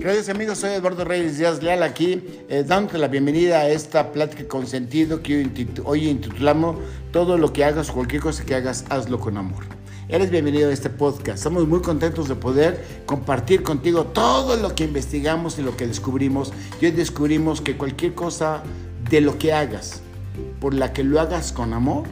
Gracias 0.00 0.28
amigos, 0.28 0.58
soy 0.58 0.70
Eduardo 0.70 1.04
Reyes 1.04 1.38
Díaz 1.38 1.60
Leal 1.60 1.82
aquí, 1.82 2.22
eh, 2.48 2.64
dándote 2.64 2.98
la 2.98 3.08
bienvenida 3.08 3.58
a 3.58 3.68
esta 3.68 4.12
plática 4.12 4.46
con 4.46 4.68
sentido 4.68 5.22
que 5.22 5.50
hoy 5.84 6.08
intitulamos 6.08 6.76
Todo 7.10 7.36
lo 7.36 7.52
que 7.52 7.64
hagas, 7.64 7.90
cualquier 7.90 8.22
cosa 8.22 8.44
que 8.44 8.54
hagas, 8.54 8.84
hazlo 8.90 9.18
con 9.18 9.36
amor. 9.36 9.64
Eres 10.08 10.30
bienvenido 10.30 10.70
a 10.70 10.72
este 10.72 10.88
podcast. 10.88 11.38
Estamos 11.38 11.66
muy 11.66 11.82
contentos 11.82 12.28
de 12.28 12.36
poder 12.36 12.84
compartir 13.06 13.64
contigo 13.64 14.04
todo 14.04 14.56
lo 14.56 14.72
que 14.76 14.84
investigamos 14.84 15.58
y 15.58 15.62
lo 15.62 15.76
que 15.76 15.88
descubrimos. 15.88 16.52
Y 16.80 16.86
hoy 16.86 16.92
descubrimos 16.92 17.60
que 17.60 17.76
cualquier 17.76 18.14
cosa 18.14 18.62
de 19.10 19.20
lo 19.20 19.36
que 19.36 19.52
hagas, 19.52 20.00
por 20.60 20.74
la 20.74 20.92
que 20.92 21.02
lo 21.02 21.20
hagas 21.20 21.50
con 21.50 21.72
amor, 21.72 22.04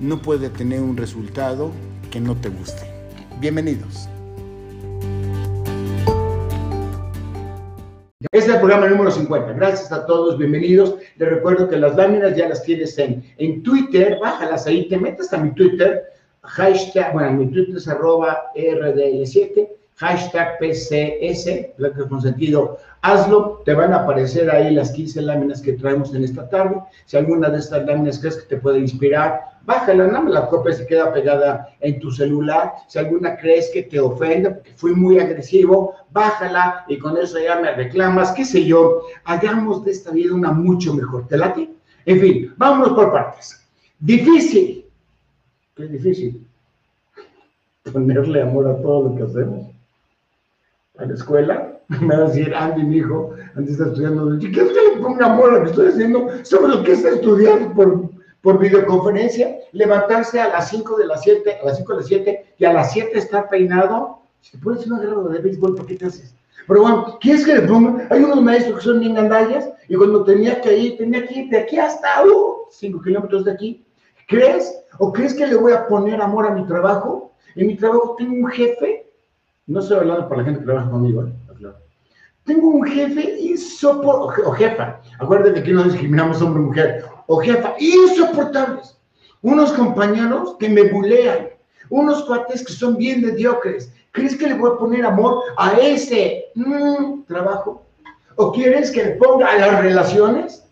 no 0.00 0.22
puede 0.22 0.48
tener 0.48 0.80
un 0.80 0.96
resultado 0.96 1.70
que 2.10 2.18
no 2.18 2.34
te 2.34 2.48
guste. 2.48 2.82
Bienvenidos. 3.38 4.08
Este 8.32 8.50
es 8.50 8.54
el 8.54 8.60
programa 8.60 8.86
número 8.86 9.10
50. 9.10 9.54
Gracias 9.54 9.90
a 9.90 10.06
todos, 10.06 10.38
bienvenidos. 10.38 10.94
Les 11.16 11.28
recuerdo 11.28 11.68
que 11.68 11.76
las 11.76 11.96
láminas 11.96 12.36
ya 12.36 12.48
las 12.48 12.62
tienes 12.62 12.96
en, 12.96 13.24
en 13.38 13.60
Twitter, 13.64 14.18
bájalas 14.20 14.68
ahí, 14.68 14.88
te 14.88 14.96
metes 14.98 15.32
a 15.32 15.38
mi 15.38 15.52
Twitter, 15.52 16.04
hashtag, 16.42 17.12
bueno, 17.12 17.32
mi 17.32 17.50
Twitter 17.50 17.76
es 17.76 17.88
arroba 17.88 18.52
RDL7, 18.54 19.68
hashtag 19.96 20.60
PCS, 20.60 21.44
que 21.44 22.08
con 22.08 22.22
sentido, 22.22 22.78
hazlo, 23.02 23.62
te 23.64 23.74
van 23.74 23.92
a 23.92 24.04
aparecer 24.04 24.48
ahí 24.48 24.72
las 24.72 24.92
15 24.92 25.22
láminas 25.22 25.60
que 25.60 25.72
traemos 25.72 26.14
en 26.14 26.22
esta 26.22 26.48
tarde. 26.48 26.76
Si 27.06 27.16
alguna 27.16 27.50
de 27.50 27.58
estas 27.58 27.84
láminas 27.84 28.20
crees 28.20 28.36
que 28.36 28.46
te 28.46 28.58
puede 28.58 28.78
inspirar, 28.78 29.40
bájala, 29.64 30.06
no 30.06 30.22
me 30.22 30.30
la 30.30 30.48
copia 30.48 30.72
se 30.72 30.86
queda 30.86 31.12
pegada 31.12 31.68
en 31.80 32.00
tu 32.00 32.10
celular. 32.10 32.72
Si 32.88 32.98
alguna 32.98 33.36
crees 33.36 33.70
que 33.72 33.82
te 33.82 33.98
ofende, 34.00 34.50
porque 34.50 34.72
fui 34.74 34.94
muy 34.94 35.18
agresivo, 35.18 35.94
bájala 36.10 36.84
y 36.88 36.98
con 36.98 37.16
eso 37.16 37.38
ya 37.38 37.60
me 37.60 37.72
reclamas, 37.74 38.32
qué 38.32 38.44
sé 38.44 38.64
yo. 38.64 39.02
Hagamos 39.24 39.84
de 39.84 39.92
esta 39.92 40.10
vida 40.10 40.34
una 40.34 40.52
mucho 40.52 40.94
mejor. 40.94 41.26
¿Te 41.28 41.36
late? 41.36 41.70
En 42.06 42.20
fin, 42.20 42.54
vámonos 42.56 42.92
por 42.94 43.12
partes. 43.12 43.60
Difícil. 43.98 44.86
¿Qué 45.76 45.84
es 45.84 45.92
difícil? 45.92 46.46
Ponerle 47.92 48.42
amor 48.42 48.68
a 48.68 48.80
todo 48.80 49.08
lo 49.08 49.16
que 49.16 49.22
hacemos. 49.24 49.66
A 50.98 51.04
la 51.04 51.14
escuela, 51.14 51.80
me 51.88 52.16
va 52.16 52.24
a 52.24 52.28
decir 52.28 52.54
Andy, 52.54 52.82
mi 52.84 52.96
hijo, 52.98 53.34
Andy 53.56 53.72
está 53.72 53.86
estudiando. 53.86 54.38
¿Qué 54.38 54.46
es 54.46 54.52
que 54.52 54.96
le 54.96 55.02
ponga 55.02 55.26
amor 55.26 55.50
a 55.50 55.58
lo 55.58 55.64
que 55.64 55.70
estoy 55.70 55.88
haciendo? 55.88 56.28
¿Sabes 56.42 56.76
lo 56.76 56.82
que 56.82 56.92
está 56.92 57.10
estudiando 57.10 57.74
por 57.74 58.10
por 58.42 58.58
videoconferencia, 58.58 59.58
levantarse 59.72 60.40
a 60.40 60.48
las 60.48 60.70
5 60.70 60.96
de 60.96 61.06
las 61.06 61.22
7, 61.22 61.58
a 61.62 61.66
las 61.66 61.76
5 61.76 61.92
de 61.92 61.98
las 61.98 62.06
7 62.06 62.54
y 62.58 62.64
a 62.64 62.72
las 62.72 62.92
7 62.92 63.18
estar 63.18 63.48
peinado. 63.48 64.20
Si 64.40 64.56
puedes 64.56 64.86
una 64.86 65.00
guerra 65.00 65.22
de 65.22 65.38
béisbol, 65.40 65.74
¿por 65.74 65.86
qué 65.86 65.96
te 65.96 66.06
haces? 66.06 66.34
Pero 66.66 66.82
bueno, 66.82 67.18
¿quieres 67.20 67.44
que 67.44 67.54
le 67.54 67.62
ponga? 67.62 68.06
Hay 68.10 68.22
unos 68.22 68.42
maestros 68.42 68.78
que 68.78 68.84
son 68.84 69.00
bien 69.00 69.14
gandallas 69.14 69.68
y 69.88 69.96
cuando 69.96 70.24
tenía 70.24 70.60
que 70.60 70.76
ir, 70.76 70.98
tenía 70.98 71.26
que 71.26 71.40
ir 71.40 71.50
de 71.50 71.58
aquí 71.58 71.78
hasta 71.78 72.08
5 72.70 72.98
uh, 72.98 73.02
kilómetros 73.02 73.44
de 73.44 73.52
aquí. 73.52 73.84
¿Crees? 74.28 74.84
¿O 74.98 75.12
crees 75.12 75.34
que 75.34 75.46
le 75.46 75.56
voy 75.56 75.72
a 75.72 75.86
poner 75.86 76.20
amor 76.20 76.46
a 76.46 76.54
mi 76.54 76.64
trabajo? 76.66 77.32
En 77.56 77.66
mi 77.66 77.76
trabajo 77.76 78.14
tengo 78.16 78.34
un 78.34 78.46
jefe, 78.46 79.10
no 79.66 79.80
estoy 79.80 79.98
hablando 79.98 80.28
para 80.28 80.42
la 80.42 80.44
gente 80.44 80.60
que 80.60 80.66
trabaja 80.66 80.90
conmigo, 80.90 81.26
¿eh? 81.26 81.32
Tengo 82.44 82.68
un 82.68 82.84
jefe 82.84 83.38
insoportable, 83.40 84.44
o 84.46 84.52
jefa, 84.52 85.00
acuérdate 85.18 85.62
que 85.62 85.72
no 85.72 85.84
discriminamos 85.84 86.40
hombre 86.40 86.62
o 87.32 87.40
jefa, 87.40 87.76
insoportables. 87.78 88.98
Unos 89.42 89.72
compañeros 89.72 90.56
que 90.58 90.68
me 90.68 90.82
bulean, 90.90 91.50
unos 91.88 92.24
cuates 92.24 92.64
que 92.64 92.72
son 92.72 92.96
bien 92.96 93.20
mediocres. 93.20 93.92
¿Crees 94.10 94.36
que 94.36 94.48
le 94.48 94.54
voy 94.54 94.72
a 94.72 94.76
poner 94.76 95.04
amor 95.04 95.44
a 95.56 95.74
ese 95.78 96.46
mm, 96.56 97.22
trabajo? 97.28 97.86
¿O 98.34 98.50
quieres 98.50 98.90
que 98.90 99.04
le 99.04 99.10
ponga 99.12 99.46
a 99.46 99.58
las 99.58 99.80
relaciones? 99.80 100.64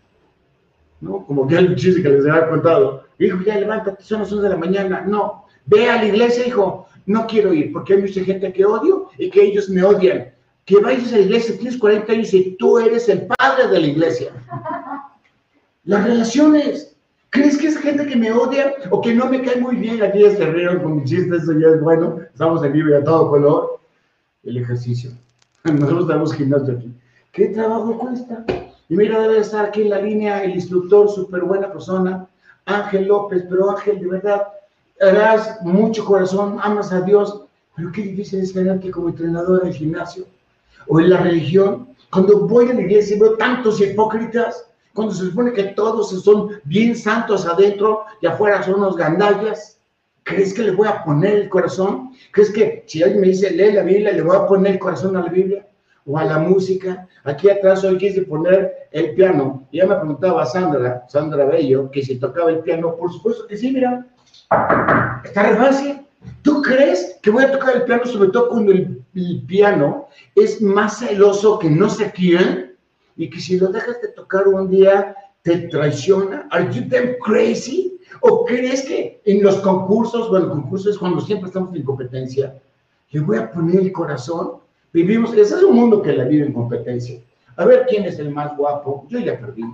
¿No? 0.99 1.25
Como 1.25 1.47
que 1.47 1.55
el 1.55 1.77
chiste 1.77 2.03
que 2.03 2.09
les 2.09 2.27
había 2.27 2.49
contado. 2.49 3.05
Hijo, 3.19 3.39
ya 3.45 3.55
levántate, 3.55 4.03
son 4.03 4.19
las 4.19 4.31
11 4.31 4.43
de 4.43 4.49
la 4.49 4.57
mañana. 4.57 5.03
No, 5.07 5.45
ve 5.65 5.89
a 5.89 5.95
la 5.95 6.05
iglesia, 6.07 6.45
hijo. 6.45 6.87
No 7.05 7.25
quiero 7.25 7.53
ir 7.53 7.71
porque 7.71 7.93
hay 7.93 8.01
mucha 8.01 8.21
gente 8.21 8.51
que 8.51 8.65
odio 8.65 9.07
y 9.17 9.29
que 9.29 9.43
ellos 9.43 9.69
me 9.69 9.81
odian. 9.81 10.33
Que 10.65 10.77
vayas 10.81 11.13
a 11.13 11.17
la 11.17 11.23
iglesia, 11.23 11.55
tienes 11.55 11.77
40 11.77 12.11
años 12.11 12.33
y 12.33 12.57
tú 12.57 12.79
eres 12.79 13.07
el 13.07 13.27
padre 13.27 13.69
de 13.69 13.79
la 13.79 13.87
iglesia. 13.87 14.33
Las 15.85 16.03
relaciones. 16.03 16.95
¿Crees 17.31 17.57
que 17.57 17.67
es 17.67 17.77
gente 17.77 18.07
que 18.07 18.15
me 18.15 18.31
odia 18.31 18.73
o 18.89 19.01
que 19.01 19.13
no 19.13 19.27
me 19.27 19.43
cae 19.43 19.61
muy 19.61 19.75
bien? 19.75 20.01
Aquí 20.01 20.21
ya 20.21 20.31
se 20.31 20.45
rieron 20.45 20.79
con 20.79 20.97
mi 20.97 21.03
chiste, 21.03 21.35
eso 21.35 21.53
ya 21.53 21.67
es 21.67 21.81
bueno. 21.81 22.19
Estamos 22.33 22.63
en 22.63 22.73
vivo 22.73 22.89
y 22.89 22.93
a 22.93 23.03
todo 23.03 23.29
color. 23.29 23.79
El 24.43 24.57
ejercicio. 24.57 25.11
Nosotros 25.63 26.07
damos 26.07 26.33
gimnasio 26.33 26.75
aquí. 26.77 26.91
¿Qué 27.31 27.49
trabajo 27.49 27.97
cuesta? 27.97 28.45
Y 28.89 28.95
mira, 28.95 29.21
debe 29.21 29.39
estar 29.39 29.65
aquí 29.65 29.83
en 29.83 29.91
la 29.91 30.01
línea 30.01 30.43
el 30.43 30.55
instructor, 30.55 31.09
súper 31.09 31.43
buena 31.43 31.71
persona, 31.71 32.27
Ángel 32.65 33.07
López, 33.07 33.45
pero 33.47 33.69
Ángel, 33.69 33.99
de 33.99 34.07
verdad, 34.07 34.47
harás 34.99 35.61
mucho 35.61 36.03
corazón, 36.05 36.57
amas 36.61 36.91
a 36.91 37.01
Dios, 37.01 37.43
pero 37.75 37.91
qué 37.91 38.01
difícil 38.01 38.39
es 38.39 38.53
tenerte 38.53 38.89
como 38.89 39.09
entrenador 39.09 39.61
en 39.61 39.67
el 39.67 39.73
gimnasio 39.73 40.25
o 40.87 40.99
en 40.99 41.11
la 41.11 41.17
religión. 41.17 41.89
Cuando 42.11 42.47
voy 42.47 42.69
a 42.69 42.73
la 42.73 42.81
iglesia 42.81 43.15
y 43.15 43.19
veo 43.19 43.35
tantos 43.37 43.79
hipócritas, 43.79 44.68
cuando 44.99 45.15
se 45.15 45.27
supone 45.27 45.53
que 45.53 45.63
todos 45.63 46.09
son 46.09 46.59
bien 46.65 46.93
santos 46.93 47.45
adentro 47.45 48.03
y 48.21 48.27
afuera 48.27 48.61
son 48.61 48.81
unos 48.81 48.97
gandallas. 48.97 49.79
¿Crees 50.23 50.53
que 50.53 50.63
le 50.63 50.71
voy 50.71 50.89
a 50.89 51.05
poner 51.05 51.35
el 51.35 51.47
corazón? 51.47 52.11
¿Crees 52.33 52.51
que 52.51 52.83
si 52.85 53.01
alguien 53.01 53.21
me 53.21 53.27
dice 53.27 53.49
lee 53.49 53.71
la 53.71 53.83
Biblia, 53.83 54.11
le 54.11 54.21
voy 54.21 54.35
a 54.35 54.45
poner 54.45 54.73
el 54.73 54.79
corazón 54.79 55.15
a 55.15 55.21
la 55.21 55.29
Biblia? 55.29 55.65
¿O 56.05 56.17
a 56.17 56.25
la 56.25 56.37
música? 56.37 57.07
Aquí 57.23 57.49
atrás 57.49 57.81
hoy 57.85 57.97
quise 57.97 58.23
poner 58.23 58.89
el 58.91 59.13
piano. 59.13 59.65
Ya 59.71 59.85
me 59.85 59.95
preguntaba 59.95 60.45
Sandra, 60.45 61.05
Sandra 61.07 61.45
Bello, 61.45 61.89
que 61.91 62.03
si 62.03 62.19
tocaba 62.19 62.49
el 62.49 62.59
piano. 62.59 62.97
Por 62.97 63.13
supuesto 63.13 63.47
que 63.47 63.55
sí, 63.55 63.71
mira. 63.71 64.05
Está 65.23 65.43
re 65.43 65.55
fácil. 65.55 66.01
¿Tú 66.41 66.61
crees 66.61 67.17
que 67.21 67.29
voy 67.29 67.45
a 67.45 67.53
tocar 67.53 67.77
el 67.77 67.83
piano, 67.83 68.05
sobre 68.05 68.31
todo 68.31 68.49
cuando 68.49 68.73
el, 68.73 69.01
el 69.15 69.43
piano 69.47 70.09
es 70.35 70.61
más 70.61 70.99
celoso 70.99 71.57
que 71.57 71.69
no 71.69 71.89
se 71.89 72.11
quiere? 72.11 72.68
Y 73.19 73.29
que 73.29 73.39
si 73.41 73.59
lo 73.59 73.67
dejas 73.67 74.01
de 74.01 74.07
tocar 74.13 74.47
un 74.47 74.69
día 74.69 75.13
te 75.41 75.67
traiciona? 75.67 76.47
¿Are 76.51 76.73
you 76.73 76.83
damn 76.87 77.17
crazy? 77.19 77.99
¿O 78.21 78.45
crees 78.45 78.83
que 78.83 79.21
en 79.25 79.43
los 79.43 79.57
concursos, 79.57 80.29
bueno, 80.29 80.49
concursos 80.49 80.97
cuando 80.97 81.19
siempre 81.19 81.47
estamos 81.47 81.75
en 81.75 81.83
competencia, 81.83 82.57
le 83.11 83.19
voy 83.19 83.37
a 83.37 83.51
poner 83.51 83.81
el 83.81 83.91
corazón? 83.91 84.59
Vivimos, 84.93 85.33
ese 85.33 85.55
es 85.55 85.63
un 85.63 85.75
mundo 85.75 86.01
que 86.01 86.13
la 86.13 86.23
vive 86.23 86.45
en 86.45 86.53
competencia. 86.53 87.19
A 87.57 87.65
ver 87.65 87.85
quién 87.89 88.05
es 88.05 88.17
el 88.19 88.31
más 88.31 88.55
guapo, 88.55 89.05
yo 89.09 89.19
ya 89.19 89.37
perdí. 89.37 89.65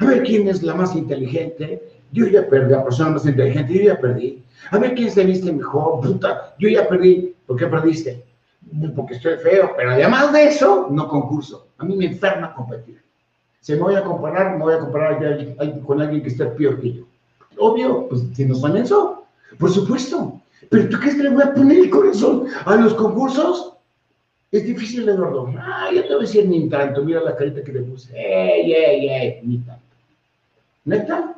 A 0.00 0.04
ver 0.04 0.24
quién 0.24 0.48
es 0.48 0.64
la 0.64 0.74
más 0.74 0.96
inteligente, 0.96 1.80
yo 2.10 2.26
ya 2.26 2.48
perdí. 2.48 2.72
La 2.72 2.82
persona 2.82 3.10
más 3.10 3.24
inteligente, 3.24 3.74
yo 3.74 3.82
ya 3.82 4.00
perdí. 4.00 4.42
A 4.72 4.78
ver 4.78 4.96
quién 4.96 5.12
se 5.12 5.24
viste 5.24 5.52
mejor, 5.52 6.00
puta, 6.00 6.56
yo 6.58 6.68
ya 6.68 6.88
perdí. 6.88 7.32
¿Por 7.46 7.56
qué 7.56 7.68
perdiste? 7.68 8.24
Porque 8.94 9.14
estoy 9.14 9.36
feo, 9.38 9.72
pero 9.76 9.92
además 9.92 10.32
de 10.32 10.48
eso, 10.48 10.88
no 10.90 11.08
concurso. 11.08 11.68
A 11.78 11.84
mí 11.84 11.96
me 11.96 12.06
enferma 12.06 12.54
competir. 12.54 13.00
Si 13.60 13.72
me 13.72 13.80
voy 13.80 13.94
a 13.94 14.04
comparar, 14.04 14.56
me 14.56 14.62
voy 14.62 14.74
a 14.74 14.78
comparar 14.78 15.18
con 15.84 16.00
alguien 16.00 16.22
que 16.22 16.28
esté 16.28 16.46
peor 16.46 16.80
que 16.80 16.92
yo. 16.92 17.04
Obvio, 17.58 18.08
pues 18.08 18.22
si 18.34 18.44
nos 18.44 18.62
eso, 18.76 19.24
por 19.58 19.70
supuesto. 19.70 20.40
Pero 20.70 20.88
¿tú 20.88 20.98
crees 20.98 21.16
que 21.16 21.24
le 21.24 21.30
voy 21.30 21.42
a 21.42 21.54
poner 21.54 21.78
el 21.78 21.90
corazón 21.90 22.46
a 22.64 22.76
los 22.76 22.94
concursos? 22.94 23.74
Es 24.50 24.64
difícil, 24.64 25.08
Eduardo. 25.08 25.52
Ah, 25.58 25.90
yo 25.94 26.02
te 26.02 26.08
voy 26.08 26.18
a 26.18 26.20
decir 26.20 26.48
ni 26.48 26.68
tanto. 26.68 27.02
Mira 27.04 27.20
la 27.20 27.36
carita 27.36 27.62
que 27.62 27.72
le 27.72 27.80
puse. 27.80 28.12
¡Ey, 28.16 28.72
ey, 28.72 29.08
ey! 29.08 29.40
Ni 29.42 29.58
tanto. 29.58 29.82
¿Neta? 30.84 31.34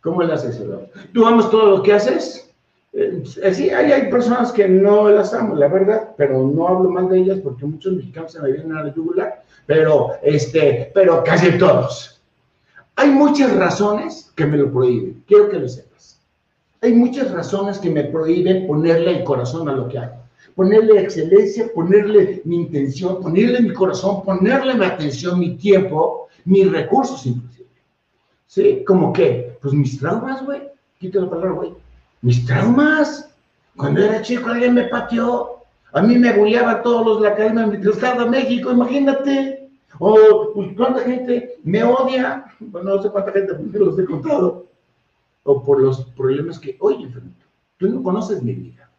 ¿Cómo 0.00 0.22
le 0.22 0.32
haces, 0.32 0.58
Eduardo? 0.58 0.88
¿Tú 1.12 1.26
amas 1.26 1.50
todo 1.50 1.76
lo 1.76 1.82
que 1.82 1.92
haces? 1.92 2.50
Eh, 2.94 3.22
sí, 3.24 3.70
hay, 3.70 3.90
hay, 3.90 4.10
personas 4.10 4.52
que 4.52 4.68
no 4.68 5.10
las 5.10 5.34
amo, 5.34 5.56
la 5.56 5.66
verdad, 5.66 6.03
pero 6.16 6.46
no 6.46 6.68
hablo 6.68 6.90
mal 6.90 7.08
de 7.08 7.18
ellas 7.18 7.38
porque 7.42 7.66
muchos 7.66 7.94
mexicanos 7.94 8.32
se 8.32 8.40
me 8.40 8.52
vienen 8.52 8.76
a 8.76 8.84
la 8.84 8.94
yugular, 8.94 9.42
pero, 9.66 10.12
este, 10.22 10.90
pero 10.94 11.22
casi 11.24 11.56
todos. 11.58 12.20
Hay 12.96 13.10
muchas 13.10 13.54
razones 13.56 14.32
que 14.36 14.46
me 14.46 14.56
lo 14.56 14.72
prohíben, 14.72 15.22
quiero 15.26 15.48
que 15.48 15.58
lo 15.58 15.68
sepas. 15.68 16.20
Hay 16.80 16.92
muchas 16.92 17.30
razones 17.30 17.78
que 17.78 17.90
me 17.90 18.04
prohíben 18.04 18.66
ponerle 18.66 19.18
el 19.18 19.24
corazón 19.24 19.68
a 19.68 19.72
lo 19.72 19.88
que 19.88 19.98
hago. 19.98 20.16
Ponerle 20.54 21.00
excelencia, 21.00 21.66
ponerle 21.74 22.42
mi 22.44 22.56
intención, 22.56 23.20
ponerle 23.20 23.60
mi 23.60 23.72
corazón, 23.72 24.22
ponerle 24.22 24.74
mi 24.74 24.84
atención, 24.84 25.38
mi 25.40 25.56
tiempo, 25.56 26.28
mis 26.44 26.70
recursos 26.70 27.26
inclusive. 27.26 27.68
¿Sí? 28.46 28.84
¿Como 28.86 29.12
qué? 29.12 29.56
Pues 29.60 29.74
mis 29.74 29.98
traumas, 29.98 30.44
güey. 30.44 30.62
Quita 31.00 31.18
la 31.20 31.28
palabra, 31.28 31.52
güey 31.52 31.74
mis 32.24 32.44
traumas. 32.46 33.28
Cuando 33.76 34.02
era 34.02 34.22
chico 34.22 34.48
alguien 34.48 34.74
me 34.74 34.84
pateó. 34.84 35.53
A 35.94 36.02
mí 36.02 36.18
me 36.18 36.36
bulleaba 36.36 36.82
todos 36.82 37.06
los 37.06 37.20
de 37.20 37.28
la 37.28 37.34
Academia 37.34 37.66
Militar 37.68 38.28
México, 38.28 38.72
imagínate. 38.72 39.70
O 40.00 40.50
pues, 40.52 40.72
cuánta 40.76 41.02
gente 41.02 41.54
me 41.62 41.84
odia. 41.84 42.46
Bueno, 42.58 42.96
no 42.96 43.02
sé 43.02 43.10
cuánta 43.10 43.30
gente, 43.30 43.54
porque 43.54 43.78
los 43.78 43.96
he 43.96 44.04
contado. 44.04 44.66
O 45.44 45.62
por 45.62 45.80
los 45.80 46.04
problemas 46.16 46.58
que 46.58 46.76
hoy 46.80 47.04
enfrento. 47.04 47.46
Tú 47.78 47.88
no 47.88 48.02
conoces 48.02 48.42
mi 48.42 48.54
vida. 48.54 48.90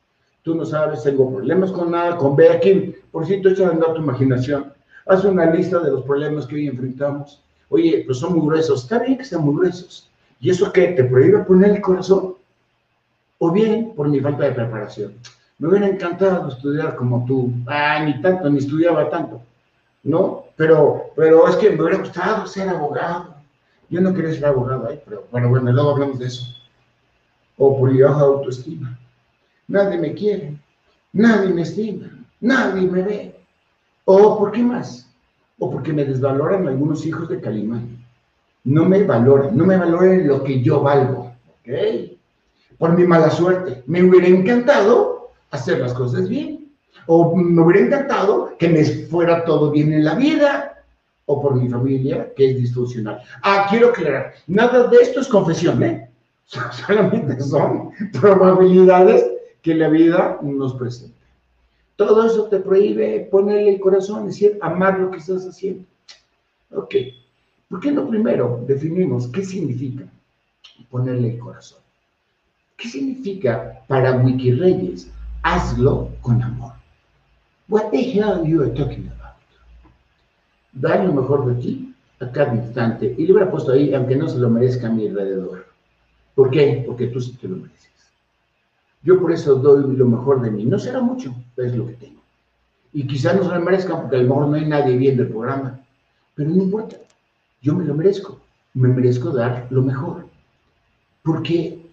Tú 0.42 0.56
no 0.56 0.66
sabes, 0.66 1.04
tengo 1.04 1.30
problemas 1.30 1.70
con 1.74 1.92
nada, 1.92 2.16
con 2.16 2.34
ver 2.38 2.54
aquí. 2.54 2.96
Por 3.12 3.26
cierto, 3.26 3.50
echa 3.50 3.68
a 3.68 3.72
andar 3.72 3.94
tu 3.94 4.02
imaginación. 4.02 4.72
Haz 5.06 5.26
una 5.26 5.52
lista 5.52 5.80
de 5.80 5.92
los 5.92 6.06
problemas 6.06 6.48
que 6.48 6.56
hoy 6.56 6.68
enfrentamos. 6.68 7.44
Oye, 7.68 8.04
pues 8.06 8.20
son 8.20 8.38
muy 8.38 8.48
gruesos. 8.48 8.84
Está 8.84 9.00
bien 9.00 9.18
que 9.18 9.26
sean 9.26 9.44
muy 9.44 9.56
gruesos. 9.56 10.10
¿Y 10.40 10.50
eso 10.50 10.72
qué? 10.72 10.88
¿Te 10.90 11.04
prohíbe 11.04 11.40
poner 11.40 11.72
el 11.72 11.82
corazón? 11.82 12.36
O 13.40 13.52
bien 13.52 13.92
por 13.96 14.08
mi 14.08 14.22
falta 14.22 14.46
de 14.46 14.52
preparación. 14.54 15.14
Me 15.58 15.70
hubiera 15.70 15.88
encantado 15.88 16.50
estudiar 16.50 16.96
como 16.96 17.26
tú. 17.26 17.52
Ah, 17.68 18.04
ni 18.04 18.22
tanto, 18.22 18.50
ni 18.50 18.60
estudiaba 18.60 19.10
tanto. 19.10 19.42
¿No? 20.04 20.46
Pero, 20.56 21.12
pero 21.16 21.48
es 21.48 21.56
que 21.56 21.72
me 21.72 21.82
hubiera 21.82 22.00
gustado 22.00 22.46
ser 22.46 22.70
abogado. 22.70 23.36
Yo 23.90 24.02
no 24.02 24.14
quería 24.14 24.34
ser 24.34 24.46
abogado, 24.46 24.90
¿eh? 24.90 25.02
pero 25.06 25.26
bueno, 25.32 25.50
bueno, 25.50 25.72
luego 25.72 25.92
hablamos 25.92 26.20
de 26.20 26.26
eso. 26.26 26.46
O 27.58 27.80
por 27.80 27.92
mi 27.92 28.02
baja 28.02 28.22
autoestima. 28.22 28.98
Nadie 29.68 29.98
me 29.98 30.14
quiere, 30.14 30.60
nadie 31.14 31.54
me 31.54 31.62
estima, 31.62 32.08
nadie 32.40 32.88
me 32.88 33.02
ve. 33.02 33.36
O, 34.04 34.38
¿por 34.38 34.52
qué 34.52 34.62
más? 34.62 35.10
O 35.58 35.72
porque 35.72 35.94
me 35.94 36.06
desvaloran 36.06 36.68
algunos 36.68 37.06
hijos 37.06 37.30
de 37.30 37.40
Calimán. 37.40 38.04
No 38.64 38.86
me 38.86 39.04
valoran, 39.04 39.56
no 39.56 39.66
me 39.66 39.78
valoran 39.78 40.28
lo 40.28 40.44
que 40.44 40.62
yo 40.62 40.82
valgo. 40.82 41.32
¿Ok? 41.62 42.12
Por 42.78 42.94
mi 42.98 43.06
mala 43.06 43.30
suerte. 43.30 43.84
Me 43.88 44.04
hubiera 44.04 44.28
encantado 44.28 45.15
hacer 45.52 45.80
las 45.80 45.94
cosas 45.94 46.28
bien. 46.30 46.72
O 47.08 47.36
me 47.36 47.62
hubiera 47.62 47.86
encantado 47.86 48.56
que 48.58 48.70
me 48.70 48.84
fuera 48.84 49.46
todo 49.46 49.72
bien 49.72 49.94
en 49.94 50.04
la 50.04 50.16
vida. 50.16 50.84
O 51.26 51.42
por 51.42 51.56
mi 51.56 51.68
familia, 51.68 52.32
que 52.36 52.52
es 52.52 52.58
disfuncional. 52.58 53.22
Ah, 53.42 53.68
quiero 53.70 53.90
aclarar, 53.90 54.34
nada 54.48 54.88
de 54.88 54.98
esto 54.98 55.22
es 55.22 55.28
confesión, 55.28 55.82
¿eh? 55.82 56.10
Solamente 56.46 57.40
son 57.42 57.92
probabilidades 58.20 59.26
que 59.62 59.74
la 59.74 59.90
vida 59.90 60.38
nos 60.44 60.76
presenta. 60.76 61.16
Todo 61.96 62.26
eso 62.26 62.44
te 62.50 62.60
prohíbe 62.60 63.28
ponerle 63.32 63.76
el 63.76 63.80
corazón, 63.80 64.28
es 64.28 64.36
decir, 64.36 64.60
amar 64.62 65.00
lo 65.00 65.10
que 65.10 65.18
estás 65.18 65.48
haciendo. 65.48 65.86
Ok, 66.72 66.94
¿por 67.70 67.80
qué 67.80 67.92
no 67.92 68.08
primero 68.08 68.64
definimos 68.68 69.28
qué 69.30 69.44
significa 69.44 70.04
ponerle 70.92 71.30
el 71.30 71.40
corazón? 71.40 71.80
¿Qué 72.76 72.90
significa 72.90 73.82
para 73.88 74.18
Wikireyes? 74.18 75.10
Hazlo 75.46 76.10
con 76.22 76.42
amor. 76.42 76.74
What 77.68 77.92
the 77.92 78.02
hell 78.02 78.44
you 78.44 78.64
are 78.64 78.74
talking 78.74 79.12
about? 79.16 79.38
Dar 80.74 81.06
lo 81.06 81.14
mejor 81.14 81.46
de 81.46 81.62
ti 81.62 81.94
a 82.20 82.32
cada 82.32 82.56
instante. 82.56 83.14
Y 83.16 83.28
le 83.28 83.32
hubiera 83.32 83.52
puesto 83.52 83.72
ahí, 83.72 83.94
aunque 83.94 84.16
no 84.16 84.28
se 84.28 84.40
lo 84.40 84.50
merezca 84.50 84.88
a 84.88 84.90
mi 84.90 85.08
alrededor. 85.08 85.68
¿Por 86.34 86.50
qué? 86.50 86.84
Porque 86.88 87.08
tú 87.08 87.22
sí 87.22 87.34
te 87.34 87.48
lo 87.48 87.58
mereces. 87.58 87.92
Yo 89.04 89.22
por 89.22 89.32
eso 89.32 89.54
doy 89.54 89.96
lo 89.96 90.08
mejor 90.08 90.42
de 90.42 90.50
mí. 90.50 90.66
No 90.66 90.80
será 90.80 91.00
mucho, 91.00 91.36
pero 91.54 91.68
es 91.68 91.76
lo 91.76 91.86
que 91.86 91.94
tengo. 91.94 92.22
Y 92.92 93.06
quizás 93.06 93.36
no 93.36 93.44
se 93.44 93.54
lo 93.54 93.62
merezcan 93.62 94.02
porque 94.02 94.16
a 94.16 94.22
lo 94.24 94.30
mejor 94.30 94.48
no 94.48 94.56
hay 94.56 94.66
nadie 94.66 94.98
viendo 94.98 95.22
el 95.22 95.30
programa. 95.30 95.80
Pero 96.34 96.50
no 96.50 96.64
importa. 96.64 96.96
Yo 97.62 97.76
me 97.76 97.86
lo 97.86 97.94
merezco. 97.94 98.40
Me 98.74 98.88
merezco 98.88 99.30
dar 99.30 99.68
lo 99.70 99.84
mejor. 99.84 100.26
Porque 101.22 101.86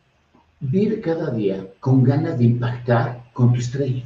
vive 0.60 1.02
cada 1.02 1.30
día 1.32 1.66
con 1.80 2.02
ganas 2.02 2.38
de 2.38 2.44
impactar 2.44 3.21
con 3.32 3.52
tu 3.52 3.60
estrella. 3.60 4.04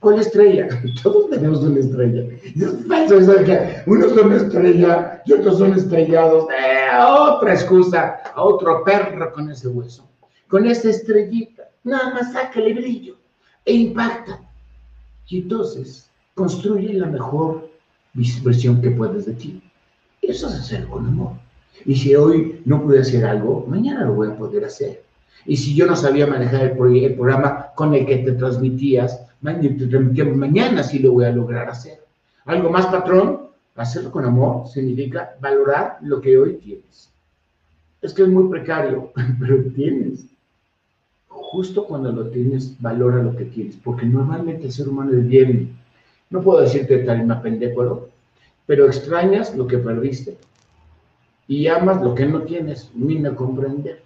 ¿Cuál 0.00 0.18
estrella? 0.18 0.68
Todos 1.02 1.30
tenemos 1.30 1.60
una 1.60 1.80
estrella. 1.80 2.24
Unos 3.86 4.12
son 4.12 4.32
estrella 4.32 5.22
y 5.24 5.32
otros 5.32 5.58
son 5.58 5.72
estrellados. 5.72 6.44
Eh, 6.50 6.88
otra 7.02 7.54
excusa, 7.54 8.20
a 8.34 8.42
otro 8.42 8.84
perro 8.84 9.32
con 9.32 9.50
ese 9.50 9.68
hueso. 9.68 10.06
Con 10.48 10.66
esa 10.66 10.90
estrellita 10.90 11.64
nada 11.84 12.12
más 12.12 12.32
sácale 12.32 12.74
brillo 12.74 13.16
e 13.64 13.72
impacta. 13.72 14.40
Y 15.28 15.42
entonces 15.42 16.10
construye 16.34 16.92
la 16.94 17.06
mejor 17.06 17.70
versión 18.12 18.80
que 18.80 18.90
puedes 18.90 19.26
de 19.26 19.32
ti. 19.32 19.62
Eso 20.20 20.48
es 20.48 20.54
hacer 20.54 20.86
con 20.88 21.06
amor. 21.06 21.32
Y 21.84 21.96
si 21.96 22.14
hoy 22.14 22.62
no 22.64 22.82
pude 22.82 23.00
hacer 23.00 23.24
algo, 23.24 23.64
mañana 23.68 24.04
lo 24.04 24.14
voy 24.14 24.28
a 24.28 24.36
poder 24.36 24.64
hacer. 24.64 25.02
Y 25.46 25.56
si 25.56 25.74
yo 25.74 25.86
no 25.86 25.96
sabía 25.96 26.26
manejar 26.26 26.62
el, 26.62 26.72
programa 27.14 27.72
con 27.74 27.94
el 27.94 28.06
que 28.06 28.18
te 28.18 28.32
transmitías, 28.32 29.26
mañana 29.40 30.82
sí 30.82 30.98
lo 30.98 31.12
voy 31.12 31.24
a 31.24 31.30
lograr 31.30 31.68
hacer. 31.68 32.02
Algo 32.46 32.70
más, 32.70 32.86
patrón, 32.86 33.48
hacerlo 33.76 34.10
con 34.10 34.24
amor 34.24 34.68
significa 34.68 35.36
valorar 35.40 35.98
lo 36.02 36.20
que 36.20 36.38
hoy 36.38 36.54
tienes. 36.54 37.10
Es 38.00 38.12
que 38.14 38.22
es 38.22 38.28
muy 38.28 38.48
precario, 38.48 39.12
pero 39.40 39.62
tienes 39.74 40.26
justo 41.54 41.84
cuando 41.84 42.10
lo 42.10 42.26
tienes, 42.30 42.74
valora 42.80 43.22
lo 43.22 43.36
que 43.36 43.44
tienes, 43.44 43.76
porque 43.76 44.04
normalmente 44.04 44.64
el 44.64 44.72
ser 44.72 44.88
humano 44.88 45.12
es 45.12 45.24
bien, 45.24 45.76
no 46.30 46.42
puedo 46.42 46.60
decirte 46.60 46.98
tal 46.98 47.40
pendejo, 47.42 48.08
pero 48.66 48.86
extrañas 48.86 49.54
lo 49.54 49.68
que 49.68 49.78
perdiste 49.78 50.36
y 51.46 51.68
amas 51.68 52.02
lo 52.02 52.12
que 52.12 52.26
no 52.26 52.42
tienes, 52.42 52.90
me 52.94 53.32
comprender. 53.36 54.02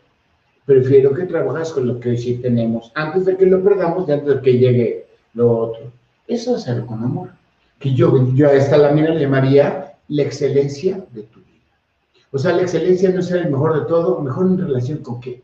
Prefiero 0.68 1.14
que 1.14 1.24
trabajes 1.24 1.70
con 1.70 1.88
lo 1.88 1.98
que 1.98 2.16
sí 2.18 2.34
tenemos 2.34 2.92
antes 2.94 3.24
de 3.24 3.38
que 3.38 3.46
lo 3.46 3.64
perdamos 3.64 4.06
y 4.06 4.12
antes 4.12 4.36
de 4.36 4.40
que 4.42 4.58
llegue 4.58 5.06
lo 5.32 5.50
otro. 5.50 5.90
Eso 6.26 6.54
es 6.54 6.62
hacerlo 6.62 6.86
con 6.86 7.02
amor. 7.02 7.30
Que 7.78 7.94
yo, 7.94 8.32
yo 8.34 8.48
a 8.48 8.52
esta 8.52 8.76
lámina 8.76 9.14
le 9.14 9.20
llamaría 9.20 9.94
la 10.08 10.22
excelencia 10.22 11.02
de 11.12 11.22
tu 11.22 11.40
vida. 11.40 11.74
O 12.30 12.38
sea, 12.38 12.52
la 12.52 12.62
excelencia 12.62 13.10
no 13.10 13.20
es 13.20 13.30
el 13.30 13.50
mejor 13.50 13.80
de 13.80 13.88
todo, 13.88 14.20
mejor 14.20 14.46
en 14.46 14.58
relación 14.58 14.98
con 14.98 15.20
qué? 15.20 15.42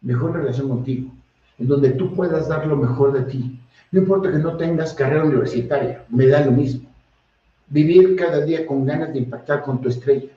mejor 0.00 0.32
relación 0.34 0.68
contigo, 0.68 1.10
en 1.58 1.66
donde 1.66 1.90
tú 1.90 2.14
puedas 2.14 2.48
dar 2.48 2.66
lo 2.66 2.76
mejor 2.76 3.12
de 3.12 3.22
ti. 3.22 3.58
No 3.90 4.00
importa 4.00 4.30
que 4.30 4.38
no 4.38 4.56
tengas 4.56 4.94
carrera 4.94 5.24
universitaria, 5.24 6.04
me 6.08 6.26
da 6.26 6.44
lo 6.44 6.52
mismo. 6.52 6.88
Vivir 7.68 8.16
cada 8.16 8.44
día 8.44 8.66
con 8.66 8.86
ganas 8.86 9.12
de 9.12 9.18
impactar 9.18 9.62
con 9.62 9.80
tu 9.80 9.88
estrella. 9.88 10.30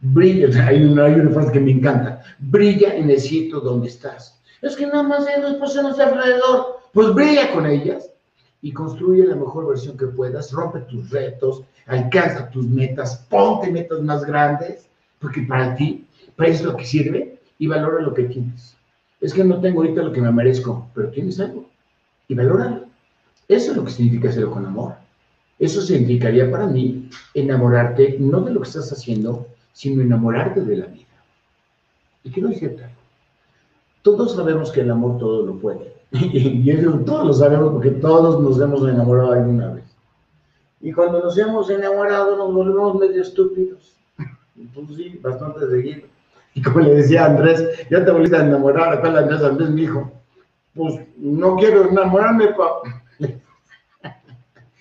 Brilla, 0.00 0.66
hay 0.66 0.84
una, 0.84 1.04
hay 1.04 1.14
una 1.14 1.30
frase 1.30 1.52
que 1.52 1.60
me 1.60 1.72
encanta, 1.72 2.22
brilla 2.38 2.94
en 2.94 3.10
el 3.10 3.20
sitio 3.20 3.60
donde 3.60 3.88
estás. 3.88 4.40
Es 4.62 4.76
que 4.76 4.86
nada 4.86 5.02
más 5.02 5.26
hay 5.26 5.40
dos 5.42 5.56
personas 5.56 5.98
alrededor, 5.98 6.80
pues 6.92 7.14
brilla 7.14 7.52
con 7.52 7.66
ellas 7.66 8.10
y 8.62 8.72
construye 8.72 9.26
la 9.26 9.36
mejor 9.36 9.68
versión 9.68 9.96
que 9.96 10.06
puedas, 10.06 10.52
rompe 10.52 10.80
tus 10.80 11.10
retos, 11.10 11.62
alcanza 11.86 12.48
tus 12.50 12.66
metas, 12.66 13.26
ponte 13.28 13.70
metas 13.70 14.00
más 14.00 14.24
grandes, 14.24 14.86
porque 15.18 15.42
para 15.42 15.74
ti, 15.74 16.06
para 16.36 16.50
eso 16.50 16.60
es 16.60 16.72
lo 16.72 16.76
que 16.76 16.84
sirve 16.84 17.38
y 17.58 17.66
valora 17.66 18.02
lo 18.02 18.14
que 18.14 18.24
tienes 18.24 18.74
es 19.20 19.34
que 19.34 19.44
no 19.44 19.60
tengo 19.60 19.82
ahorita 19.82 20.02
lo 20.02 20.12
que 20.12 20.20
me 20.20 20.32
merezco, 20.32 20.88
pero 20.94 21.10
tienes 21.10 21.38
algo 21.40 21.68
y 22.26 22.34
valóralo. 22.34 22.86
Eso 23.48 23.72
es 23.72 23.76
lo 23.76 23.84
que 23.84 23.90
significa 23.90 24.30
hacerlo 24.30 24.50
con 24.50 24.64
amor. 24.64 24.94
Eso 25.58 25.82
significaría 25.82 26.50
para 26.50 26.66
mí 26.66 27.10
enamorarte 27.34 28.16
no 28.18 28.40
de 28.40 28.52
lo 28.52 28.62
que 28.62 28.68
estás 28.68 28.90
haciendo, 28.92 29.46
sino 29.72 30.02
enamorarte 30.02 30.60
de 30.60 30.76
la 30.76 30.86
vida. 30.86 31.06
Y 32.24 32.30
quiero 32.30 32.48
decirte 32.48 32.84
algo. 32.84 32.96
Todos 34.02 34.34
sabemos 34.34 34.70
que 34.72 34.80
el 34.80 34.90
amor 34.90 35.18
todo 35.18 35.46
lo 35.46 35.56
puede. 35.56 35.94
Y 36.12 36.70
eso 36.70 36.90
todos 37.06 37.26
lo 37.26 37.32
sabemos 37.32 37.72
porque 37.72 37.90
todos 37.90 38.40
nos 38.40 38.60
hemos 38.60 38.88
enamorado 38.88 39.32
alguna 39.32 39.74
vez. 39.74 39.84
Y 40.80 40.92
cuando 40.92 41.22
nos 41.22 41.36
hemos 41.38 41.68
enamorado 41.70 42.36
nos 42.36 42.52
volvemos 42.52 42.96
medio 42.96 43.22
estúpidos. 43.22 43.96
Entonces 44.56 44.96
sí, 44.96 45.18
bastante 45.22 45.68
seguido. 45.68 46.02
Y 46.54 46.62
como 46.62 46.80
le 46.80 46.94
decía 46.94 47.26
Andrés, 47.26 47.62
ya 47.90 48.04
te 48.04 48.10
volviste 48.10 48.36
a 48.36 48.44
enamorar, 48.44 48.92
acá 48.92 49.16
Andrés, 49.16 49.42
Andrés 49.42 49.70
me 49.70 49.82
dijo, 49.82 50.10
pues 50.74 51.00
no 51.16 51.56
quiero 51.56 51.88
enamorarme, 51.88 52.48
papá. 52.48 53.02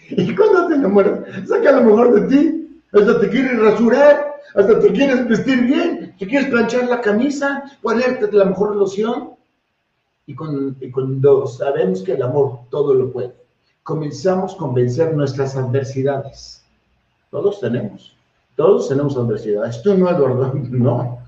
¿Y 0.09 0.35
cuando 0.35 0.67
te 0.67 0.75
enamoras? 0.75 1.19
Saca 1.47 1.71
lo 1.73 1.83
mejor 1.83 2.21
de 2.21 2.27
ti. 2.27 2.81
Hasta 2.91 3.19
te 3.19 3.29
quieres 3.29 3.59
rasurar, 3.59 4.28
hasta 4.55 4.79
te 4.79 4.91
quieres 4.91 5.27
vestir 5.27 5.65
bien, 5.65 6.15
te 6.17 6.27
quieres 6.27 6.49
planchar 6.49 6.87
la 6.87 7.01
camisa, 7.01 7.63
ponerte 7.81 8.31
la 8.31 8.45
mejor 8.45 8.75
loción. 8.75 9.31
Y, 10.25 10.35
con, 10.35 10.77
y 10.79 10.91
cuando 10.91 11.47
sabemos 11.47 12.03
que 12.03 12.13
el 12.13 12.21
amor 12.21 12.59
todo 12.69 12.93
lo 12.93 13.11
puede, 13.11 13.33
comenzamos 13.83 14.55
a 14.59 14.67
vencer 14.67 15.15
nuestras 15.15 15.55
adversidades. 15.55 16.63
Todos 17.31 17.59
tenemos, 17.59 18.15
todos 18.55 18.89
tenemos 18.89 19.17
adversidades. 19.17 19.81
Tú 19.81 19.95
no, 19.95 20.09
Eduardo, 20.09 20.53
no. 20.69 21.19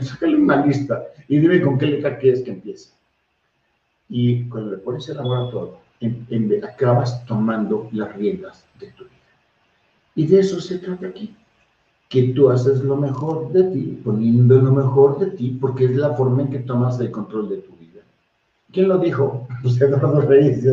Sácale 0.00 0.36
una 0.36 0.64
lista 0.66 1.04
y 1.28 1.38
dime 1.38 1.60
con 1.62 1.78
qué 1.78 1.86
letra 1.86 2.18
quieres 2.18 2.42
que 2.42 2.50
empiece. 2.50 2.90
Y 4.08 4.48
cuando 4.48 4.72
le 4.72 4.78
pones 4.78 5.08
el 5.08 5.18
amor 5.18 5.48
a 5.48 5.50
todo, 5.50 5.80
en, 6.00 6.64
acabas 6.64 7.24
tomando 7.26 7.88
las 7.92 8.14
riendas 8.16 8.64
de 8.80 8.88
tu 8.92 9.04
vida. 9.04 9.14
Y 10.14 10.26
de 10.26 10.40
eso 10.40 10.60
se 10.60 10.78
trata 10.78 11.06
aquí. 11.06 11.36
Que 12.08 12.32
tú 12.34 12.50
haces 12.50 12.82
lo 12.82 12.96
mejor 12.96 13.52
de 13.52 13.64
ti, 13.64 14.00
poniendo 14.02 14.60
lo 14.60 14.72
mejor 14.72 15.18
de 15.18 15.26
ti, 15.32 15.58
porque 15.60 15.86
es 15.86 15.96
la 15.96 16.14
forma 16.14 16.42
en 16.42 16.50
que 16.50 16.60
tomas 16.60 16.98
el 17.00 17.10
control 17.10 17.50
de 17.50 17.58
tu 17.58 17.72
vida. 17.72 18.00
¿Quién 18.72 18.88
lo 18.88 18.98
dijo? 18.98 19.46
Pues 19.62 19.80
Eduardo 19.80 20.20
Reyes, 20.20 20.64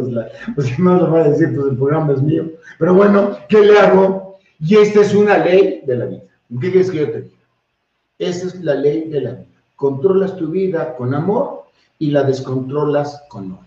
pues 0.54 0.72
¿qué 0.72 0.82
más 0.82 1.02
lo 1.02 1.12
va 1.12 1.22
a 1.22 1.30
decir? 1.30 1.56
Pues 1.56 1.68
el 1.72 1.78
programa 1.78 2.14
es 2.14 2.22
mío. 2.22 2.46
Pero 2.78 2.94
bueno, 2.94 3.36
¿qué 3.50 3.62
le 3.62 3.80
hago? 3.80 4.38
Y 4.60 4.76
esta 4.76 5.02
es 5.02 5.14
una 5.16 5.40
ley 5.40 5.82
de 5.86 5.96
la 5.96 6.06
vida. 6.06 6.24
¿Qué 6.62 6.72
quieres 6.72 6.92
que 6.92 6.98
yo 7.00 7.12
te 7.12 7.22
diga? 7.24 7.36
Esa 8.20 8.48
es 8.48 8.64
la 8.64 8.76
ley 8.76 9.10
de 9.10 9.22
la 9.22 9.32
vida. 9.32 9.48
Controlas 9.76 10.38
tu 10.38 10.50
vida 10.50 10.96
con 10.96 11.14
amor 11.14 11.64
y 12.00 12.12
la 12.12 12.24
descontrolas 12.24 13.24
con 13.28 13.52
odio. 13.52 13.66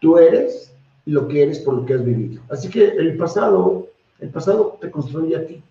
Tú 0.00 0.18
eres 0.18 0.72
lo 1.04 1.28
que 1.28 1.42
eres 1.42 1.58
por 1.60 1.74
lo 1.74 1.84
que 1.84 1.94
has 1.94 2.04
vivido. 2.04 2.42
Así 2.48 2.68
que 2.68 2.84
el 2.84 3.16
pasado 3.16 3.88
El 4.18 4.30
pasado 4.30 4.78
te 4.80 4.90
construye 4.90 5.36
a 5.36 5.46
ti. 5.46 5.62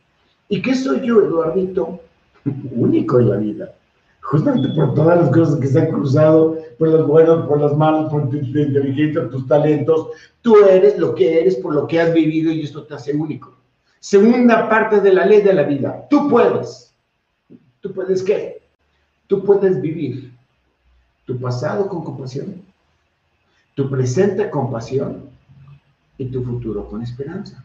¿Y 0.49 0.61
qué 0.61 0.75
soy 0.75 1.05
yo, 1.05 1.21
Eduardito? 1.21 1.99
Único 2.71 3.19
en 3.19 3.29
la 3.29 3.37
vida. 3.37 3.73
Justamente 4.21 4.69
por 4.69 4.93
todas 4.93 5.21
las 5.21 5.29
cosas 5.29 5.59
que 5.59 5.67
se 5.67 5.79
han 5.79 5.91
cruzado, 5.91 6.57
por 6.79 6.89
los 6.89 7.07
buenos, 7.07 7.47
por 7.47 7.59
los 7.59 7.77
malos, 7.77 8.11
por 8.11 8.29
tu, 8.29 8.37
inteligencia, 8.37 9.29
tus 9.29 9.47
talentos. 9.47 10.09
Tú 10.41 10.57
eres 10.57 10.97
lo 10.97 11.13
que 11.13 11.41
eres 11.41 11.55
por 11.57 11.73
lo 11.73 11.87
que 11.87 11.99
has 11.99 12.13
vivido 12.13 12.51
y 12.51 12.61
esto 12.61 12.83
te 12.83 12.95
hace 12.95 13.15
único. 13.15 13.55
Segunda 13.99 14.69
parte 14.69 15.01
de 15.01 15.13
la 15.13 15.25
ley 15.25 15.41
de 15.41 15.53
la 15.53 15.63
vida. 15.63 16.07
Tú 16.09 16.29
puedes. 16.29 16.93
¿Tú 17.81 17.91
puedes 17.93 18.23
qué? 18.23 18.61
Tú 19.27 19.43
puedes 19.43 19.81
vivir 19.81 20.31
tu 21.25 21.39
pasado 21.39 21.87
con 21.87 22.03
compasión, 22.03 22.61
tu 23.73 23.89
presente 23.89 24.49
con 24.49 24.71
pasión 24.71 25.29
y 26.17 26.25
tu 26.27 26.43
futuro 26.43 26.87
con 26.87 27.01
esperanza. 27.01 27.63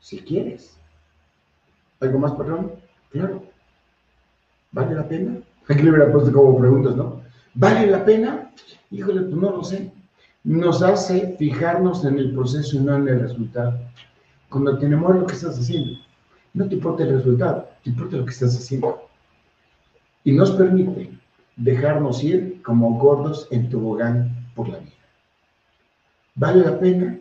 Si 0.00 0.18
quieres. 0.18 0.77
¿Algo 2.00 2.18
más, 2.18 2.32
perdón? 2.32 2.72
Claro. 3.10 3.42
¿Vale 4.72 4.94
la 4.94 5.08
pena? 5.08 5.38
Aquí 5.68 5.82
le 5.82 5.90
hubiera 5.90 6.12
puesto 6.12 6.32
como 6.32 6.58
preguntas, 6.58 6.96
¿no? 6.96 7.22
¿Vale 7.54 7.86
la 7.86 8.04
pena? 8.04 8.50
Híjole, 8.90 9.22
pues 9.22 9.34
no 9.34 9.50
lo 9.50 9.64
sé. 9.64 9.90
Nos 10.44 10.82
hace 10.82 11.36
fijarnos 11.38 12.04
en 12.04 12.18
el 12.18 12.32
proceso 12.32 12.76
y 12.76 12.80
no 12.80 12.96
en 12.96 13.08
el 13.08 13.20
resultado. 13.20 13.78
Cuando 14.48 14.78
te 14.78 14.88
lo 14.88 15.26
que 15.26 15.34
estás 15.34 15.58
haciendo, 15.58 15.98
no 16.54 16.68
te 16.68 16.74
importa 16.76 17.02
el 17.02 17.16
resultado, 17.16 17.68
te 17.82 17.90
importa 17.90 18.16
lo 18.16 18.24
que 18.24 18.30
estás 18.30 18.56
haciendo. 18.56 19.08
Y 20.24 20.32
nos 20.32 20.52
permite 20.52 21.10
dejarnos 21.56 22.22
ir 22.22 22.62
como 22.62 22.98
gordos 22.98 23.48
en 23.50 23.68
tobogán 23.68 24.46
por 24.54 24.68
la 24.68 24.78
vida. 24.78 24.92
¿Vale 26.34 26.64
la 26.64 26.78
pena? 26.78 27.18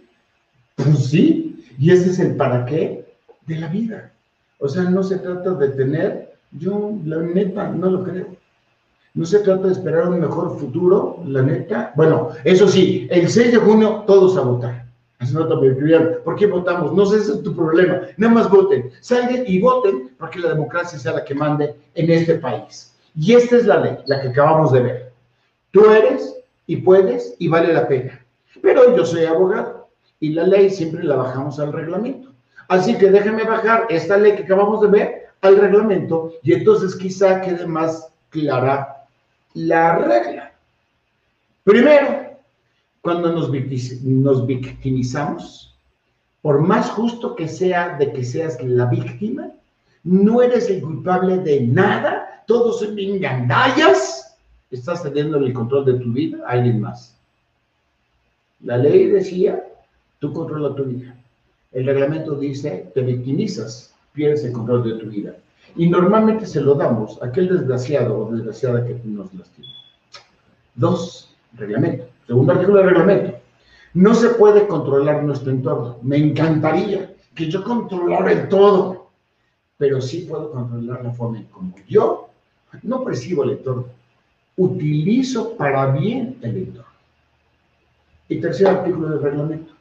Pues 0.76 1.08
sí, 1.08 1.66
y 1.78 1.92
ese 1.92 2.12
es 2.12 2.20
el 2.20 2.36
para 2.36 2.66
qué 2.66 3.14
de 3.46 3.56
la 3.58 3.68
vida. 3.68 4.14
O 4.60 4.68
sea, 4.68 4.84
no 4.84 5.04
se 5.04 5.18
trata 5.18 5.52
de 5.52 5.70
tener, 5.70 6.34
yo 6.52 6.94
la 7.06 7.18
neta 7.18 7.70
no 7.70 7.90
lo 7.90 8.04
creo. 8.04 8.36
No 9.14 9.26
se 9.26 9.40
trata 9.40 9.68
de 9.68 9.74
esperar 9.74 10.10
un 10.10 10.20
mejor 10.20 10.60
futuro, 10.60 11.24
la 11.26 11.42
neta. 11.42 11.92
Bueno, 11.96 12.30
eso 12.44 12.68
sí, 12.68 13.08
el 13.10 13.30
6 13.30 13.52
de 13.52 13.58
junio 13.58 14.04
todos 14.06 14.38
a 14.38 14.42
votar. 14.42 14.88
¿por 16.24 16.36
qué 16.36 16.46
votamos? 16.46 16.94
No 16.94 17.06
sé, 17.06 17.18
ese 17.18 17.34
es 17.34 17.44
tu 17.44 17.56
problema. 17.56 18.02
Nada 18.18 18.34
más 18.34 18.50
voten. 18.50 18.92
Salgan 19.02 19.44
y 19.48 19.60
voten 19.60 20.10
para 20.18 20.32
que 20.32 20.40
la 20.40 20.50
democracia 20.50 21.00
sea 21.00 21.14
la 21.14 21.26
que 21.26 21.34
mande 21.34 21.76
en 21.96 22.12
este 22.12 22.36
país. 22.36 22.96
Y 23.16 23.34
esta 23.34 23.58
es 23.58 23.66
la 23.66 23.80
ley, 23.80 23.98
la 24.06 24.22
que 24.22 24.28
acabamos 24.28 24.72
de 24.72 24.82
ver. 24.82 25.14
Tú 25.72 25.86
eres 25.90 26.36
y 26.68 26.78
puedes 26.78 27.36
y 27.40 27.48
vale 27.48 27.74
la 27.74 27.88
pena. 27.88 28.24
Pero 28.62 28.96
yo 28.96 29.06
soy 29.06 29.26
abogado 29.26 29.90
y 30.20 30.30
la 30.30 30.44
ley 30.44 30.70
siempre 30.70 31.04
la 31.04 31.16
bajamos 31.16 31.60
al 31.60 31.74
reglamento. 31.74 32.30
Así 32.68 32.98
que 32.98 33.10
déjenme 33.10 33.44
bajar 33.44 33.86
esta 33.90 34.18
ley 34.18 34.36
que 34.36 34.44
acabamos 34.44 34.82
de 34.82 34.88
ver 34.88 35.28
al 35.42 35.58
reglamento 35.58 36.34
y 36.44 36.54
entonces 36.54 36.96
quizá 36.96 37.42
quede 37.42 37.66
más 37.66 38.10
clara 38.30 39.06
la 39.54 39.98
regla. 39.98 40.54
Primero, 41.64 42.38
cuando 43.02 43.32
nos, 43.32 43.52
victimizamos, 43.52 45.76
por 46.42 46.62
más 46.62 46.90
justo 46.90 47.36
que 47.36 47.48
sea 47.48 47.98
de 47.98 48.12
que 48.12 48.24
seas 48.24 48.62
la 48.62 48.86
víctima, 48.86 49.52
no 50.04 50.42
eres 50.42 50.70
el 50.70 50.82
culpable 50.82 51.38
de 51.38 51.62
nada, 51.62 52.44
todos 52.48 52.80
son 52.80 52.96
gandallas, 53.20 54.38
estás 54.72 55.04
cediendo 55.04 55.38
el 55.38 55.54
control 55.54 55.86
de 55.86 55.94
tu 55.96 56.12
vida 56.12 56.40
a 56.46 56.52
alguien 56.52 56.82
más. 56.82 57.18
La 58.62 58.78
ley 58.78 59.08
decía, 59.08 59.64
tú 60.20 60.34
controlas 60.34 60.76
tu 60.76 60.86
vida. 60.86 61.16
El 61.72 61.86
reglamento 61.86 62.36
dice, 62.36 62.92
te 62.94 63.02
victimizas, 63.02 63.94
pierdes 64.14 64.44
el 64.46 64.54
control 64.54 64.84
de 64.84 65.04
tu 65.04 65.10
vida. 65.10 65.36
Y 65.76 65.90
normalmente 65.90 66.46
se 66.46 66.62
lo 66.62 66.76
damos 66.76 67.22
a 67.22 67.28
aquel 67.28 67.50
desgraciado 67.50 68.18
o 68.18 68.32
desgraciada 68.32 68.86
que 68.86 69.00
nos 69.04 69.34
lastima. 69.34 69.68
Dos, 70.76 71.36
reglamento. 71.54 72.06
Segundo 72.26 72.54
artículo 72.54 72.78
del 72.78 72.90
reglamento. 72.90 73.38
No 73.94 74.14
se 74.14 74.30
puede 74.30 74.68
controlar 74.68 75.24
nuestro 75.24 75.52
entorno. 75.52 75.98
Me 76.02 76.18
encantaría 76.18 77.14
que 77.36 77.50
yo 77.50 77.64
controlara 77.64 78.32
el 78.32 78.50
todo, 78.50 79.10
pero 79.78 80.02
sí 80.02 80.26
puedo 80.30 80.52
controlar 80.52 81.04
la 81.04 81.12
forma 81.12 81.38
en 81.38 81.46
como 81.46 81.74
yo 81.88 82.28
no 82.84 83.04
percibo 83.04 83.44
el 83.44 83.52
entorno, 83.52 83.86
utilizo 84.56 85.56
para 85.56 85.92
bien 85.92 86.38
el 86.42 86.58
entorno. 86.58 86.92
Y 88.30 88.42
tercer 88.42 88.68
artículo 88.68 89.10
del 89.10 89.22
reglamento. 89.22 89.74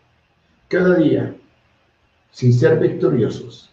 Cada 0.68 0.96
día, 0.96 1.34
sin 2.30 2.52
ser 2.52 2.78
victoriosos, 2.78 3.70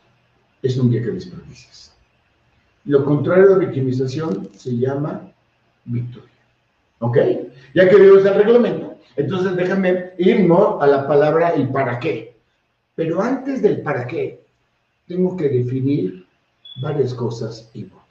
es 0.62 0.78
un 0.78 0.90
día 0.90 1.02
que 1.02 1.12
desperdicias. 1.12 1.94
Lo 2.86 3.04
contrario 3.06 3.56
de 3.56 3.66
victimización 3.66 4.50
se 4.56 4.78
llama 4.78 5.32
victoria. 5.86 6.30
¿Ok? 7.00 7.18
Ya 7.74 7.90
que 7.90 7.96
vimos 7.96 8.26
el 8.26 8.36
reglamento, 8.36 8.98
entonces 9.16 9.56
déjame 9.56 10.12
irnos 10.18 10.82
a 10.82 10.88
la 10.88 11.08
palabra 11.08 11.50
el 11.50 11.70
para 11.70 12.00
qué. 12.00 12.36
Pero 12.96 13.22
antes 13.22 13.62
del 13.62 13.82
para 13.82 14.08
qué, 14.08 14.46
tengo 15.08 15.36
que 15.36 15.50
definir 15.50 16.26
varias 16.82 17.14
cosas 17.14 17.70
importantes 17.74 18.04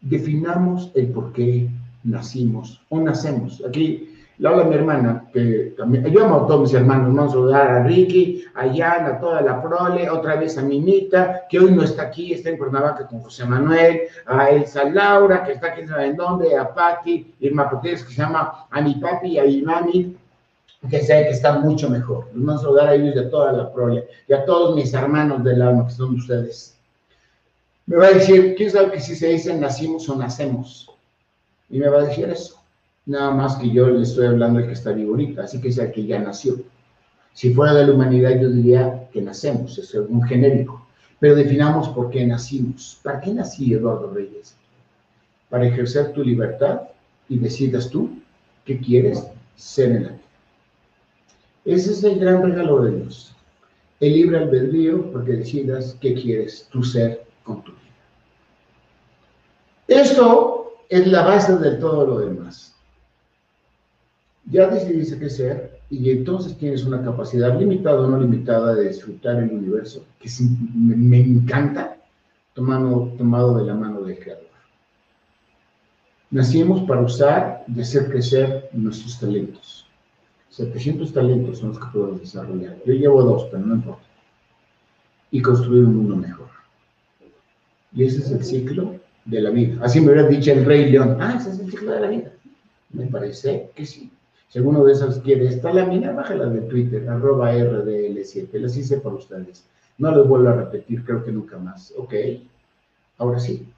definamos 0.00 0.90
el 0.94 1.08
por 1.08 1.32
qué 1.32 1.68
nacimos 2.04 2.80
o 2.88 3.00
nacemos. 3.00 3.62
Aquí 3.68 4.09
le 4.40 4.48
habla 4.48 4.64
mi 4.64 4.74
hermana, 4.74 5.28
que 5.34 5.74
también, 5.76 6.02
yo 6.06 6.24
amo 6.24 6.36
a 6.36 6.46
todos 6.46 6.62
mis 6.62 6.72
hermanos, 6.72 7.14
vamos 7.14 7.32
a 7.32 7.34
saludar 7.34 7.70
a 7.72 7.82
Ricky, 7.82 8.42
a 8.54 8.62
Jan, 8.74 9.04
a 9.04 9.20
toda 9.20 9.42
la 9.42 9.62
prole, 9.62 10.08
otra 10.08 10.36
vez 10.36 10.56
a 10.56 10.62
Minita, 10.62 11.42
que 11.46 11.58
hoy 11.58 11.72
no 11.72 11.82
está 11.82 12.04
aquí, 12.04 12.32
está 12.32 12.48
en 12.48 12.56
Cuernavaca 12.56 13.06
con 13.06 13.20
José 13.20 13.44
Manuel, 13.44 14.00
a 14.24 14.48
Elsa 14.48 14.84
Laura, 14.84 15.44
que 15.44 15.52
está 15.52 15.66
aquí 15.66 15.82
en 15.82 16.16
dónde, 16.16 16.56
a 16.56 16.72
Patti, 16.72 17.34
Irma 17.40 17.68
Potés, 17.68 18.02
que 18.02 18.14
se 18.14 18.22
llama 18.22 18.66
a 18.70 18.80
mi 18.80 18.94
papi 18.94 19.32
y 19.32 19.38
a 19.38 19.44
mi 19.44 19.60
mami, 19.60 20.16
que 20.88 21.00
sé 21.02 21.24
que 21.24 21.32
están 21.32 21.60
mucho 21.60 21.90
mejor. 21.90 22.28
Les 22.32 22.42
vamos 22.42 22.62
a 22.62 22.64
saludar 22.64 22.88
a 22.88 22.94
ellos 22.94 23.18
a 23.18 23.28
toda 23.28 23.52
la 23.52 23.70
prole, 23.70 24.08
y 24.26 24.32
a 24.32 24.46
todos 24.46 24.74
mis 24.74 24.94
hermanos 24.94 25.44
del 25.44 25.60
alma, 25.60 25.86
que 25.86 25.92
son 25.92 26.14
ustedes. 26.14 26.78
Me 27.84 27.96
va 27.96 28.06
a 28.06 28.12
decir, 28.12 28.54
¿quién 28.56 28.70
sabe 28.70 28.92
que 28.92 29.00
si 29.00 29.14
se 29.14 29.26
dice 29.26 29.54
nacimos 29.54 30.08
o 30.08 30.16
nacemos? 30.16 30.90
Y 31.68 31.78
me 31.78 31.88
va 31.88 31.98
a 31.98 32.04
decir 32.04 32.26
eso. 32.30 32.59
Nada 33.10 33.32
más 33.32 33.56
que 33.56 33.68
yo 33.68 33.90
le 33.90 34.02
estoy 34.02 34.28
hablando 34.28 34.60
de 34.60 34.68
que 34.68 34.72
está 34.72 34.92
vivo 34.92 35.10
ahorita, 35.10 35.42
así 35.42 35.60
que 35.60 35.70
es 35.70 35.78
el 35.78 35.90
que 35.90 36.06
ya 36.06 36.20
nació. 36.20 36.60
Si 37.32 37.52
fuera 37.52 37.74
de 37.74 37.88
la 37.88 37.92
humanidad, 37.92 38.40
yo 38.40 38.48
diría 38.48 39.08
que 39.12 39.20
nacemos, 39.20 39.76
es 39.78 39.92
un 39.94 40.22
genérico. 40.22 40.86
Pero 41.18 41.34
definamos 41.34 41.88
por 41.88 42.10
qué 42.10 42.24
nacimos. 42.24 43.00
¿Para 43.02 43.20
qué 43.20 43.34
nací 43.34 43.74
Eduardo 43.74 44.14
Reyes? 44.14 44.54
Para 45.48 45.66
ejercer 45.66 46.12
tu 46.12 46.22
libertad 46.22 46.82
y 47.28 47.36
decidas 47.40 47.90
tú 47.90 48.10
qué 48.64 48.78
quieres 48.78 49.26
ser 49.56 49.90
en 49.90 50.02
la 50.04 50.08
vida. 50.10 50.20
Ese 51.64 51.90
es 51.90 52.04
el 52.04 52.20
gran 52.20 52.44
regalo 52.44 52.84
de 52.84 52.96
Dios. 52.96 53.34
El 53.98 54.12
libre 54.12 54.38
albedrío 54.38 55.10
porque 55.10 55.32
decidas 55.32 55.96
qué 56.00 56.14
quieres 56.14 56.68
tú 56.70 56.84
ser 56.84 57.24
con 57.42 57.64
tu 57.64 57.72
vida. 57.72 57.80
Esto 59.88 60.74
es 60.88 61.08
la 61.08 61.22
base 61.22 61.56
de 61.56 61.72
todo 61.72 62.06
lo 62.06 62.20
demás. 62.20 62.69
Ya 64.50 64.68
decidiste 64.68 65.30
ser 65.30 65.80
y 65.90 66.10
entonces 66.10 66.56
tienes 66.56 66.84
una 66.84 67.02
capacidad 67.02 67.58
limitada 67.58 68.00
o 68.00 68.08
no 68.08 68.20
limitada 68.20 68.74
de 68.74 68.88
disfrutar 68.88 69.42
el 69.42 69.50
universo, 69.50 70.04
que 70.18 70.28
me, 70.74 71.20
encanta, 71.20 71.96
tomado, 72.54 73.12
tomado 73.16 73.58
de 73.58 73.64
la 73.64 73.74
mano 73.74 74.02
del 74.02 74.18
Creador. 74.18 74.50
Nacimos 76.30 76.82
para 76.82 77.00
usar 77.00 77.64
y 77.66 77.80
hacer 77.80 78.08
crecer 78.08 78.70
nuestros 78.72 79.18
talentos. 79.18 79.86
700 80.50 81.12
talentos 81.12 81.58
son 81.58 81.70
los 81.70 81.78
que 81.78 81.86
podemos 81.92 82.20
desarrollar. 82.20 82.76
Yo 82.84 82.92
llevo 82.92 83.22
dos, 83.22 83.48
pero 83.50 83.64
no 83.64 83.74
importa. 83.74 84.06
Y 85.32 85.42
construir 85.42 85.84
un 85.84 85.96
mundo 85.96 86.16
mejor. 86.16 86.48
Y 87.92 88.04
ese 88.04 88.18
es 88.18 88.30
el 88.30 88.44
ciclo 88.44 88.96
de 89.24 89.40
la 89.40 89.50
vida. 89.50 89.78
Así 89.82 90.00
me 90.00 90.12
hubiera 90.12 90.28
dicho 90.28 90.52
el 90.52 90.64
Rey 90.64 90.90
León. 90.90 91.16
Ah, 91.20 91.34
ese 91.36 91.50
es 91.50 91.58
el 91.58 91.70
ciclo 91.70 91.92
de 91.92 92.00
la 92.00 92.08
vida. 92.08 92.32
Me 92.90 93.06
parece 93.06 93.70
que 93.74 93.86
sí. 93.86 94.12
Si 94.50 94.58
alguno 94.58 94.84
de 94.84 94.94
esos 94.94 95.20
quiere 95.20 95.46
esta 95.46 95.72
lámina, 95.72 96.10
bájala 96.10 96.46
de 96.46 96.62
Twitter, 96.62 97.08
arroba 97.08 97.54
RDL7. 97.54 98.48
Las 98.54 98.76
hice 98.76 98.98
por 98.98 99.14
ustedes. 99.14 99.64
No 99.98 100.10
les 100.12 100.26
vuelvo 100.26 100.48
a 100.48 100.54
repetir, 100.54 101.04
creo 101.04 101.22
que 101.24 101.30
nunca 101.30 101.56
más. 101.56 101.94
Ok. 101.96 102.14
Ahora 103.18 103.38
sí. 103.38 103.68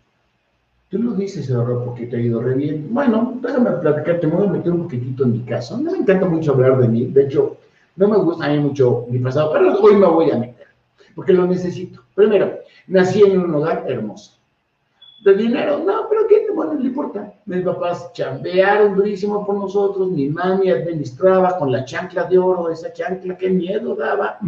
Tú 0.88 0.98
lo 0.98 1.12
dices, 1.12 1.50
Eduardo, 1.50 1.84
porque 1.84 2.06
te 2.06 2.16
ha 2.16 2.20
ido 2.20 2.40
re 2.40 2.54
bien. 2.54 2.88
Bueno, 2.90 3.38
déjame 3.42 3.70
platicarte, 3.72 4.26
me 4.26 4.36
voy 4.36 4.46
a 4.46 4.50
meter 4.52 4.72
un 4.72 4.84
poquitito 4.84 5.24
en 5.24 5.32
mi 5.32 5.40
caso. 5.40 5.76
No 5.76 5.92
me 5.92 5.98
encanta 5.98 6.26
mucho 6.26 6.52
hablar 6.52 6.78
de 6.78 6.88
mí. 6.88 7.04
De 7.04 7.24
hecho, 7.24 7.58
no 7.96 8.08
me 8.08 8.16
gusta 8.16 8.46
a 8.46 8.48
mí 8.48 8.58
mucho 8.58 9.06
mi 9.10 9.18
pasado, 9.18 9.52
pero 9.52 9.78
hoy 9.78 9.96
me 9.96 10.06
voy 10.06 10.30
a 10.30 10.38
meter, 10.38 10.68
porque 11.14 11.34
lo 11.34 11.46
necesito. 11.46 12.02
Primero, 12.14 12.60
nací 12.86 13.22
en 13.22 13.38
un 13.38 13.54
hogar 13.54 13.84
hermoso 13.86 14.41
de 15.22 15.34
dinero. 15.34 15.78
No, 15.78 16.08
pero 16.08 16.26
¿qué 16.28 16.46
bueno, 16.52 16.74
le 16.74 16.88
importa? 16.88 17.32
Mis 17.46 17.62
papás 17.64 18.12
chambearon 18.12 18.94
durísimo 18.94 19.46
por 19.46 19.56
nosotros, 19.56 20.10
mi 20.10 20.28
mami 20.28 20.70
administraba 20.70 21.56
con 21.58 21.70
la 21.70 21.84
chancla 21.84 22.24
de 22.24 22.38
oro, 22.38 22.70
esa 22.70 22.92
chancla, 22.92 23.36
qué 23.36 23.50
miedo 23.50 23.94
daba. 23.94 24.38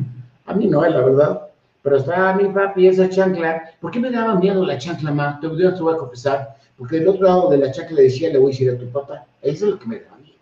A 0.46 0.54
mí 0.54 0.66
no, 0.66 0.84
es 0.84 0.92
la 0.92 1.00
verdad. 1.00 1.48
Pero 1.82 1.96
estaba 1.96 2.34
mi 2.34 2.48
papi, 2.48 2.88
esa 2.88 3.08
chancla. 3.08 3.70
¿Por 3.80 3.90
qué 3.90 4.00
me 4.00 4.10
daba 4.10 4.34
miedo 4.34 4.64
la 4.64 4.78
chancla, 4.78 5.10
ma? 5.10 5.38
Te, 5.40 5.48
te 5.48 5.82
voy 5.82 5.94
a 5.94 5.98
confesar. 5.98 6.56
Porque 6.76 6.96
del 6.96 7.08
otro 7.08 7.26
lado 7.26 7.50
de 7.50 7.58
la 7.58 7.70
chancla 7.70 8.00
decía, 8.00 8.30
le 8.30 8.38
voy 8.38 8.48
a 8.48 8.52
decir 8.52 8.70
a 8.70 8.78
tu 8.78 8.88
papá. 8.90 9.24
Eso 9.42 9.66
es 9.66 9.72
lo 9.72 9.78
que 9.78 9.86
me 9.86 10.00
daba 10.00 10.16
miedo. 10.16 10.38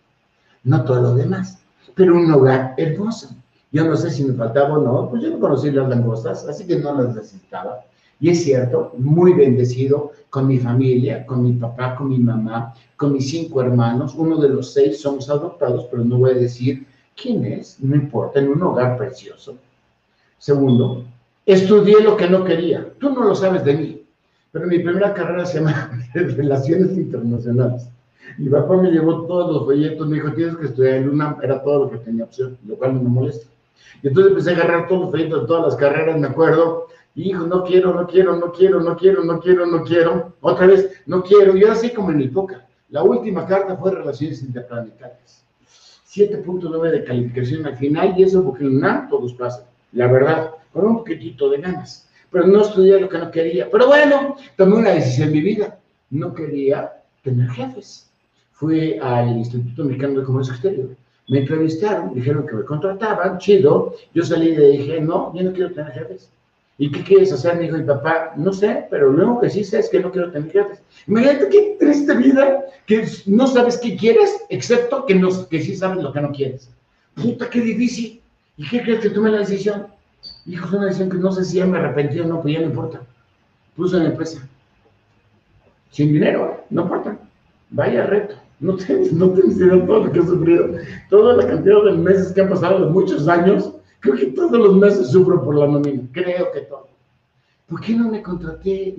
No 0.63 0.83
todo 0.83 1.01
lo 1.01 1.15
demás. 1.15 1.59
Pero 1.95 2.15
un 2.15 2.31
hogar 2.31 2.73
hermoso. 2.77 3.29
Yo 3.71 3.85
no 3.85 3.95
sé 3.95 4.09
si 4.09 4.23
me 4.23 4.33
faltaba 4.33 4.77
o 4.77 4.81
no, 4.81 5.09
pues 5.09 5.23
yo 5.23 5.31
no 5.31 5.39
conocí 5.39 5.71
las 5.71 5.89
langostas, 5.89 6.47
así 6.47 6.65
que 6.65 6.77
no 6.77 6.93
las 6.93 7.15
necesitaba. 7.15 7.83
Y 8.23 8.29
es 8.29 8.41
cierto, 8.45 8.93
muy 8.97 9.33
bendecido 9.33 10.13
con 10.29 10.47
mi 10.47 10.57
familia, 10.57 11.25
con 11.25 11.43
mi 11.43 11.51
papá, 11.51 11.93
con 11.93 12.07
mi 12.07 12.19
mamá, 12.19 12.73
con 12.95 13.11
mis 13.11 13.29
cinco 13.29 13.61
hermanos. 13.61 14.15
Uno 14.15 14.37
de 14.37 14.47
los 14.47 14.71
seis 14.71 15.01
somos 15.01 15.29
adoptados, 15.29 15.87
pero 15.91 16.05
no 16.05 16.19
voy 16.19 16.31
a 16.31 16.35
decir 16.35 16.87
quién 17.21 17.43
es, 17.43 17.83
no 17.83 17.97
importa, 17.97 18.39
en 18.39 18.47
un 18.47 18.63
hogar 18.63 18.95
precioso. 18.97 19.57
Segundo, 20.37 21.03
estudié 21.45 22.01
lo 22.01 22.15
que 22.15 22.29
no 22.29 22.45
quería. 22.45 22.93
Tú 22.97 23.09
no 23.09 23.25
lo 23.25 23.35
sabes 23.35 23.65
de 23.65 23.73
mí, 23.73 24.05
pero 24.53 24.67
mi 24.67 24.79
primera 24.79 25.13
carrera 25.13 25.45
se 25.45 25.59
llama 25.59 25.91
Relaciones 26.13 26.95
Internacionales. 26.95 27.89
Mi 28.37 28.47
papá 28.47 28.77
me 28.77 28.89
llevó 28.89 29.25
todos 29.25 29.51
los 29.51 29.65
folletos, 29.65 30.07
me 30.07 30.15
dijo, 30.15 30.31
tienes 30.31 30.55
que 30.55 30.67
estudiar 30.67 30.93
en 30.95 31.09
UNAM, 31.09 31.39
era 31.43 31.61
todo 31.61 31.79
lo 31.83 31.91
que 31.91 31.97
tenía 31.97 32.23
opción, 32.23 32.57
lo 32.65 32.77
cual 32.77 32.93
no 32.93 33.01
me 33.01 33.09
molesta. 33.09 33.47
Y 34.01 34.07
entonces 34.07 34.31
empecé 34.31 34.51
a 34.51 34.53
agarrar 34.53 34.87
todos 34.87 35.01
los 35.01 35.11
folletos 35.11 35.41
de 35.41 35.47
todas 35.47 35.65
las 35.65 35.75
carreras, 35.75 36.17
me 36.17 36.27
acuerdo, 36.27 36.87
hijo, 37.15 37.45
no 37.45 37.63
quiero, 37.63 37.93
no 37.93 38.07
quiero, 38.07 38.35
no 38.35 38.51
quiero, 38.51 38.79
no 38.79 38.95
quiero, 38.95 39.23
no 39.23 39.39
quiero, 39.39 39.65
no 39.65 39.83
quiero, 39.83 40.33
otra 40.41 40.67
vez, 40.67 41.01
no 41.05 41.23
quiero, 41.23 41.55
y 41.55 41.63
así 41.63 41.91
como 41.91 42.11
en 42.11 42.17
mi 42.17 42.25
época. 42.25 42.65
La 42.89 43.03
última 43.03 43.45
carta 43.45 43.75
fue 43.75 43.91
Relaciones 43.91 44.41
Interplanetarias. 44.43 45.43
7.9 46.07 46.91
de 46.91 47.03
calificación 47.03 47.65
al 47.65 47.77
final, 47.77 48.13
y 48.17 48.23
eso 48.23 48.43
porque 48.43 48.65
UNAM 48.65 49.09
todos 49.09 49.33
pasan, 49.33 49.65
la 49.93 50.07
verdad, 50.07 50.51
con 50.71 50.85
un 50.85 50.97
poquitito 50.97 51.49
de 51.49 51.61
ganas. 51.61 52.07
Pero 52.29 52.47
no 52.47 52.61
estudié 52.61 52.99
lo 52.99 53.09
que 53.09 53.17
no 53.17 53.31
quería. 53.31 53.69
Pero 53.69 53.87
bueno, 53.87 54.35
tomé 54.57 54.75
una 54.75 54.89
decisión 54.91 55.29
en 55.29 55.33
mi 55.33 55.41
vida. 55.41 55.79
No 56.09 56.33
quería 56.33 56.93
tener 57.23 57.49
jefes. 57.49 58.11
Fui 58.51 58.97
al 58.99 59.37
Instituto 59.37 59.83
Mexicano 59.83 60.19
de 60.19 60.25
Comercio 60.25 60.53
Exterior 60.53 60.95
me 61.29 61.39
entrevistaron, 61.39 62.13
dijeron 62.13 62.45
que 62.45 62.55
me 62.55 62.65
contrataban, 62.65 63.37
chido. 63.37 63.95
Yo 64.13 64.23
salí 64.23 64.49
y 64.49 64.77
dije, 64.77 65.01
no, 65.01 65.33
yo 65.33 65.43
no 65.43 65.53
quiero 65.53 65.71
tener 65.71 65.93
jefes. 65.93 66.29
¿Y 66.77 66.91
qué 66.91 67.03
quieres 67.03 67.31
hacer? 67.31 67.55
Me 67.55 67.63
dijo 67.63 67.77
mi 67.77 67.83
papá, 67.83 68.33
no 68.35 68.51
sé, 68.51 68.85
pero 68.89 69.11
lo 69.11 69.25
único 69.25 69.41
que 69.41 69.49
sí 69.49 69.63
sé 69.63 69.79
es 69.79 69.89
que 69.89 69.99
no 69.99 70.11
quiero 70.11 70.31
tener 70.31 70.51
jefes. 70.51 70.81
Imagínate 71.07 71.49
qué 71.49 71.77
triste 71.79 72.15
vida, 72.15 72.65
que 72.87 73.07
no 73.27 73.47
sabes 73.47 73.77
qué 73.77 73.95
quieres, 73.95 74.43
excepto 74.49 75.05
que, 75.05 75.15
no, 75.15 75.29
que 75.49 75.61
sí 75.61 75.75
sabes 75.75 76.03
lo 76.03 76.11
que 76.11 76.21
no 76.21 76.31
quieres. 76.31 76.69
Puta, 77.15 77.49
qué 77.49 77.61
difícil. 77.61 78.21
¿Y 78.57 78.67
qué 78.67 78.81
crees 78.81 79.01
que 79.01 79.09
tomé 79.09 79.31
la 79.31 79.39
decisión? 79.39 79.87
Hijo, 80.45 80.65
es 80.65 80.73
una 80.73 80.85
decisión 80.85 81.09
que 81.09 81.17
no 81.17 81.31
sé 81.31 81.43
si 81.45 81.57
ya 81.57 81.65
me 81.65 81.77
arrepentí 81.77 82.19
o 82.19 82.25
no, 82.25 82.41
pues 82.41 82.53
ya 82.53 82.61
no 82.61 82.67
importa. 82.67 83.01
Puse 83.75 83.97
una 83.97 84.07
empresa. 84.07 84.47
Sin 85.91 86.13
dinero, 86.13 86.63
no 86.69 86.83
importa. 86.83 87.17
Vaya 87.69 88.05
reto. 88.05 88.35
No 88.59 88.75
tienes, 88.77 89.11
no 89.13 89.29
tienes 89.31 89.57
idea 89.57 89.85
todo 89.85 90.05
lo 90.05 90.11
que 90.11 90.19
he 90.19 90.23
sufrido. 90.23 90.69
Toda 91.09 91.35
la 91.35 91.47
cantidad 91.47 91.83
de 91.83 91.91
meses 91.93 92.31
que 92.31 92.41
han 92.41 92.49
pasado, 92.49 92.85
de 92.85 92.91
muchos 92.91 93.27
años, 93.27 93.72
creo 94.03 94.15
que 94.15 94.25
todos 94.27 94.59
los 94.59 94.75
meses 94.75 95.11
sufro 95.11 95.41
por 95.43 95.55
la 95.55 95.65
nómina. 95.65 96.03
Creo 96.11 96.51
que 96.51 96.61
todo. 96.61 96.89
¿Por 97.67 97.79
qué 97.79 97.95
no 97.95 98.09
me 98.09 98.21
contraté? 98.21 98.95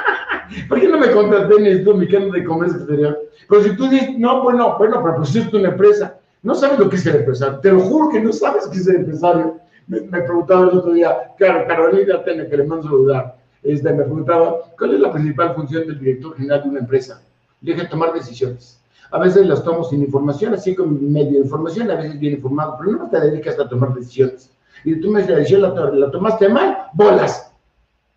¿Por 0.68 0.80
qué 0.80 0.88
no 0.88 0.98
me 0.98 1.10
contraté 1.10 1.54
en 1.56 1.66
esto, 1.66 1.94
mi 1.94 2.06
canal 2.06 2.30
de 2.30 2.44
comercio 2.44 2.78
exterior? 2.78 3.18
Pero 3.48 3.62
si 3.62 3.76
tú 3.76 3.88
dices, 3.88 4.18
no, 4.18 4.42
bueno, 4.42 4.76
bueno, 4.78 5.00
pero 5.02 5.16
pusiste 5.16 5.56
una 5.56 5.70
empresa. 5.70 6.18
No 6.42 6.54
sabes 6.54 6.78
lo 6.78 6.88
que 6.88 6.96
es 6.96 7.02
ser 7.02 7.16
empresario. 7.16 7.58
Te 7.60 7.72
lo 7.72 7.80
juro 7.80 8.10
que 8.10 8.20
no 8.20 8.32
sabes 8.32 8.66
qué 8.68 8.76
es 8.76 8.84
ser 8.84 8.96
empresario. 8.96 9.58
Me, 9.86 10.00
preguntaba 10.00 10.68
el 10.68 10.78
otro 10.78 10.92
día, 10.92 11.32
claro, 11.38 11.66
Carolina 11.66 12.22
Tene, 12.22 12.46
que 12.46 12.56
le 12.58 12.64
mando 12.64 12.84
saludar, 12.84 13.38
este, 13.62 13.90
me 13.90 14.02
preguntaba, 14.02 14.58
¿cuál 14.78 14.94
es 14.94 15.00
la 15.00 15.10
principal 15.10 15.54
función 15.54 15.86
del 15.86 15.98
director 15.98 16.36
general 16.36 16.62
de 16.62 16.68
una 16.68 16.80
empresa? 16.80 17.22
Dije, 17.62 17.86
tomar 17.86 18.12
decisiones. 18.12 18.77
A 19.10 19.18
veces 19.18 19.46
las 19.46 19.64
tomo 19.64 19.84
sin 19.84 20.02
información, 20.02 20.54
así 20.54 20.74
como 20.74 20.92
medio 20.92 21.38
información, 21.38 21.90
a 21.90 21.96
veces 21.96 22.18
bien 22.18 22.34
informado, 22.34 22.76
pero 22.78 22.92
no 22.92 23.08
te 23.08 23.20
dedicas 23.20 23.58
a 23.58 23.68
tomar 23.68 23.94
decisiones. 23.94 24.50
Y 24.84 25.00
tú 25.00 25.10
me 25.10 25.20
la 25.26 25.36
decisión 25.36 25.62
la, 25.62 26.10
tomaste 26.10 26.48
mal, 26.48 26.88
bolas. 26.92 27.52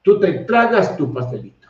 Tú 0.01 0.19
te 0.19 0.32
tragas 0.39 0.97
tu 0.97 1.12
pastelito. 1.13 1.69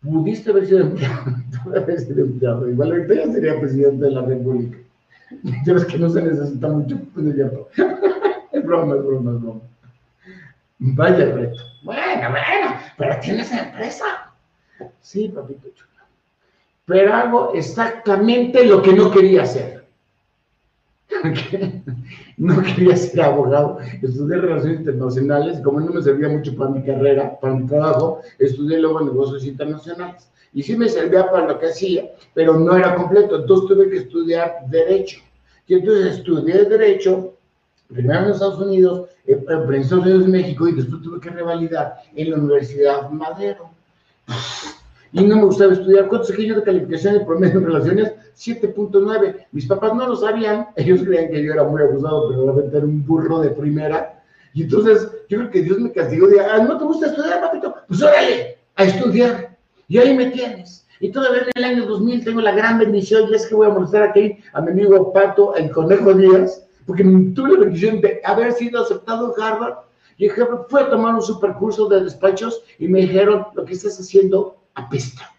Pudiste 0.00 0.50
haber 0.50 0.66
sido 0.66 0.80
empleado, 0.80 1.24
haber 1.76 2.00
sido 2.00 2.24
empleado. 2.24 2.70
Igual 2.70 2.92
ahorita 2.92 3.14
ya 3.14 3.32
sería 3.32 3.60
presidente 3.60 4.04
de 4.04 4.10
la 4.10 4.22
República. 4.22 4.78
Ya 5.66 5.74
ves 5.74 5.84
que 5.84 5.98
no 5.98 6.08
se 6.08 6.22
necesita 6.22 6.68
mucho, 6.68 6.98
pues 7.12 7.26
Es 8.52 8.64
broma, 8.64 8.96
es 8.96 9.04
broma, 9.04 9.32
es 9.32 9.42
broma. 9.42 9.60
Vaya 10.78 11.34
reto. 11.34 11.58
Bueno, 11.82 12.30
bueno, 12.30 12.76
pero 12.96 13.20
tienes 13.20 13.52
empresa. 13.52 14.32
Sí, 15.00 15.28
papito 15.28 15.68
chulo 15.74 15.97
pero 16.88 17.14
hago 17.14 17.52
exactamente 17.54 18.64
lo 18.64 18.80
que 18.80 18.94
no 18.94 19.10
quería 19.10 19.42
hacer. 19.42 19.84
no 22.38 22.62
quería 22.62 22.96
ser 22.96 23.20
abogado, 23.20 23.78
estudié 24.02 24.38
relaciones 24.38 24.80
internacionales, 24.80 25.60
como 25.62 25.80
no 25.80 25.92
me 25.92 26.02
servía 26.02 26.30
mucho 26.30 26.56
para 26.56 26.70
mi 26.70 26.82
carrera, 26.82 27.38
para 27.40 27.54
mi 27.54 27.66
trabajo, 27.66 28.22
estudié 28.38 28.78
luego 28.78 29.02
negocios 29.02 29.44
internacionales. 29.44 30.30
Y 30.54 30.62
sí 30.62 30.76
me 30.76 30.88
servía 30.88 31.30
para 31.30 31.46
lo 31.46 31.58
que 31.58 31.66
hacía, 31.66 32.10
pero 32.32 32.58
no 32.58 32.74
era 32.74 32.94
completo, 32.94 33.36
entonces 33.36 33.68
tuve 33.68 33.90
que 33.90 33.98
estudiar 33.98 34.60
derecho. 34.68 35.20
Y 35.66 35.74
entonces 35.74 36.16
estudié 36.16 36.64
derecho, 36.64 37.34
primero 37.88 38.24
en 38.24 38.30
Estados 38.30 38.60
Unidos, 38.60 39.10
eh, 39.26 39.38
en 39.46 39.74
Estados 39.74 40.06
Unidos 40.06 40.26
México, 40.26 40.66
y 40.66 40.72
después 40.72 41.02
tuve 41.02 41.20
que 41.20 41.28
revalidar 41.28 41.96
en 42.14 42.30
la 42.30 42.36
Universidad 42.38 43.10
Madero 43.10 43.67
y 45.12 45.24
no 45.24 45.36
me 45.36 45.44
gustaba 45.44 45.72
estudiar. 45.72 46.08
¿Cuántos 46.08 46.28
saqué 46.28 46.46
yo 46.46 46.56
de 46.56 46.62
calificación 46.62 47.14
de 47.14 47.24
promedio 47.24 47.58
en 47.58 47.66
relaciones? 47.66 48.12
7.9. 48.36 49.46
Mis 49.52 49.66
papás 49.66 49.94
no 49.94 50.06
lo 50.06 50.16
sabían, 50.16 50.68
ellos 50.76 51.02
creían 51.02 51.30
que 51.30 51.42
yo 51.42 51.52
era 51.52 51.64
muy 51.64 51.82
abusado, 51.82 52.28
pero 52.28 52.44
realmente 52.44 52.76
era 52.76 52.86
un 52.86 53.04
burro 53.06 53.40
de 53.40 53.50
primera. 53.50 54.22
Y 54.54 54.62
entonces 54.62 55.08
yo 55.28 55.38
creo 55.38 55.50
que 55.50 55.62
Dios 55.62 55.78
me 55.78 55.92
castigó 55.92 56.26
de, 56.28 56.40
ah, 56.40 56.58
¿no 56.58 56.78
te 56.78 56.84
gusta 56.84 57.06
estudiar, 57.06 57.40
papito? 57.40 57.74
Pues 57.86 58.02
órale, 58.02 58.58
a 58.76 58.84
estudiar. 58.84 59.56
Y 59.88 59.98
ahí 59.98 60.14
me 60.14 60.26
tienes. 60.26 60.86
Y 61.00 61.12
todavía 61.12 61.42
en 61.42 61.50
el 61.54 61.64
año 61.64 61.86
2000 61.86 62.24
tengo 62.24 62.40
la 62.40 62.52
gran 62.52 62.78
bendición, 62.78 63.30
y 63.30 63.34
es 63.34 63.46
que 63.46 63.54
voy 63.54 63.68
a 63.68 63.70
molestar 63.70 64.02
aquí 64.02 64.38
a 64.52 64.60
mi 64.60 64.72
amigo 64.72 65.12
Pato, 65.12 65.54
el 65.54 65.70
Conejo 65.70 66.12
Díaz, 66.12 66.66
porque 66.86 67.04
tuve 67.34 67.52
la 67.52 67.60
bendición 67.60 68.00
de 68.00 68.20
haber 68.24 68.52
sido 68.52 68.82
aceptado 68.82 69.34
en 69.36 69.42
Harvard. 69.42 69.74
Y 70.16 70.28
Harvard 70.28 70.66
fue 70.68 70.82
a 70.82 70.90
tomar 70.90 71.14
un 71.14 71.22
supercurso 71.22 71.88
de 71.88 72.02
despachos 72.02 72.62
y 72.78 72.88
me 72.88 73.02
dijeron, 73.02 73.46
lo 73.54 73.64
que 73.64 73.74
estás 73.74 74.00
haciendo 74.00 74.57
apesta. 74.78 75.32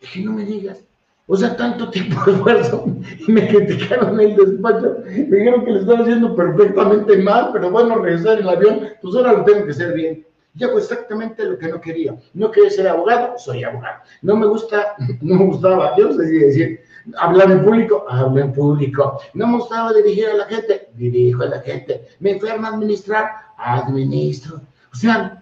Dije, 0.00 0.20
no 0.20 0.32
me 0.32 0.44
digas. 0.44 0.78
O 1.26 1.36
sea, 1.36 1.56
tanto 1.56 1.90
tiempo 1.90 2.18
de 2.26 2.32
esfuerzo 2.32 2.84
y 3.26 3.30
me 3.30 3.46
criticaron 3.48 4.18
el 4.18 4.34
despacho. 4.34 4.98
Me 5.04 5.36
dijeron 5.36 5.64
que 5.64 5.72
lo 5.72 5.80
estaba 5.80 6.00
haciendo 6.00 6.34
perfectamente 6.34 7.18
mal, 7.18 7.50
pero 7.52 7.70
bueno, 7.70 7.98
regresar 7.98 8.38
en 8.38 8.44
el 8.44 8.48
avión, 8.48 8.88
pues 9.02 9.14
ahora 9.14 9.34
lo 9.34 9.44
tengo 9.44 9.64
que 9.64 9.72
hacer 9.72 9.92
bien. 9.92 10.24
Y 10.54 10.64
hago 10.64 10.78
exactamente 10.78 11.44
lo 11.44 11.58
que 11.58 11.68
no 11.68 11.80
quería. 11.80 12.16
No 12.32 12.50
quería 12.50 12.70
ser 12.70 12.88
abogado, 12.88 13.38
soy 13.38 13.62
abogado. 13.62 14.00
No 14.22 14.36
me 14.36 14.46
gusta, 14.46 14.94
no 15.20 15.34
me 15.34 15.44
gustaba, 15.44 15.94
yo 15.96 16.08
no 16.08 16.14
sé 16.14 16.28
si 16.28 16.38
decir, 16.38 16.80
hablar 17.18 17.50
en 17.50 17.62
público, 17.62 18.06
hablo 18.08 18.40
en 18.40 18.52
público. 18.52 19.20
No 19.34 19.46
me 19.46 19.58
gustaba 19.58 19.92
dirigir 19.92 20.28
a 20.28 20.34
la 20.34 20.44
gente, 20.46 20.88
dirijo 20.94 21.42
a 21.42 21.46
la 21.46 21.60
gente. 21.60 22.08
Me 22.20 22.32
enferma 22.32 22.68
administrar, 22.68 23.30
administro. 23.58 24.62
O 24.92 24.96
sea, 24.96 25.37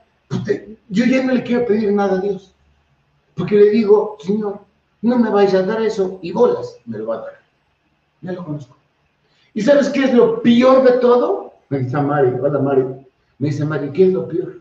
yo 0.89 1.05
ya 1.05 1.23
no 1.25 1.35
le 1.35 1.43
quiero 1.43 1.67
pedir 1.67 1.93
nada 1.93 2.19
a 2.19 2.21
Dios. 2.21 2.55
Porque 3.35 3.57
le 3.57 3.71
digo, 3.71 4.17
Señor, 4.21 4.61
no 5.03 5.19
me 5.19 5.31
vais 5.31 5.53
a 5.55 5.63
dar 5.63 5.83
eso 5.83 6.19
y 6.23 6.33
bolas, 6.33 6.79
me 6.87 6.99
lo 6.99 7.07
va 7.07 7.17
a 7.17 7.21
dar. 7.21 7.41
Ya 8.23 8.33
lo 8.33 8.45
conozco. 8.45 8.77
¿Y 9.55 9.63
sabes 9.63 9.89
qué 9.91 10.05
es 10.05 10.15
lo 10.15 10.43
peor 10.43 10.85
de 10.85 10.99
todo? 10.99 11.53
Me 11.69 11.81
dice 11.81 12.01
Mari, 12.01 12.31
hola 12.41 12.59
Mari. 12.59 12.85
Me 13.39 13.49
dice 13.49 13.65
Mari, 13.65 13.91
¿qué 13.93 14.07
es 14.07 14.13
lo 14.13 14.27
peor? 14.29 14.61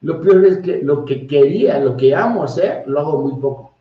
Lo 0.00 0.20
peor 0.20 0.44
es 0.46 0.58
que 0.58 0.82
lo 0.82 1.04
que 1.04 1.26
quería, 1.26 1.78
lo 1.80 1.96
que 1.96 2.14
amo 2.14 2.44
hacer, 2.44 2.84
lo 2.86 3.00
hago 3.00 3.22
muy 3.22 3.40
poco. 3.40 3.74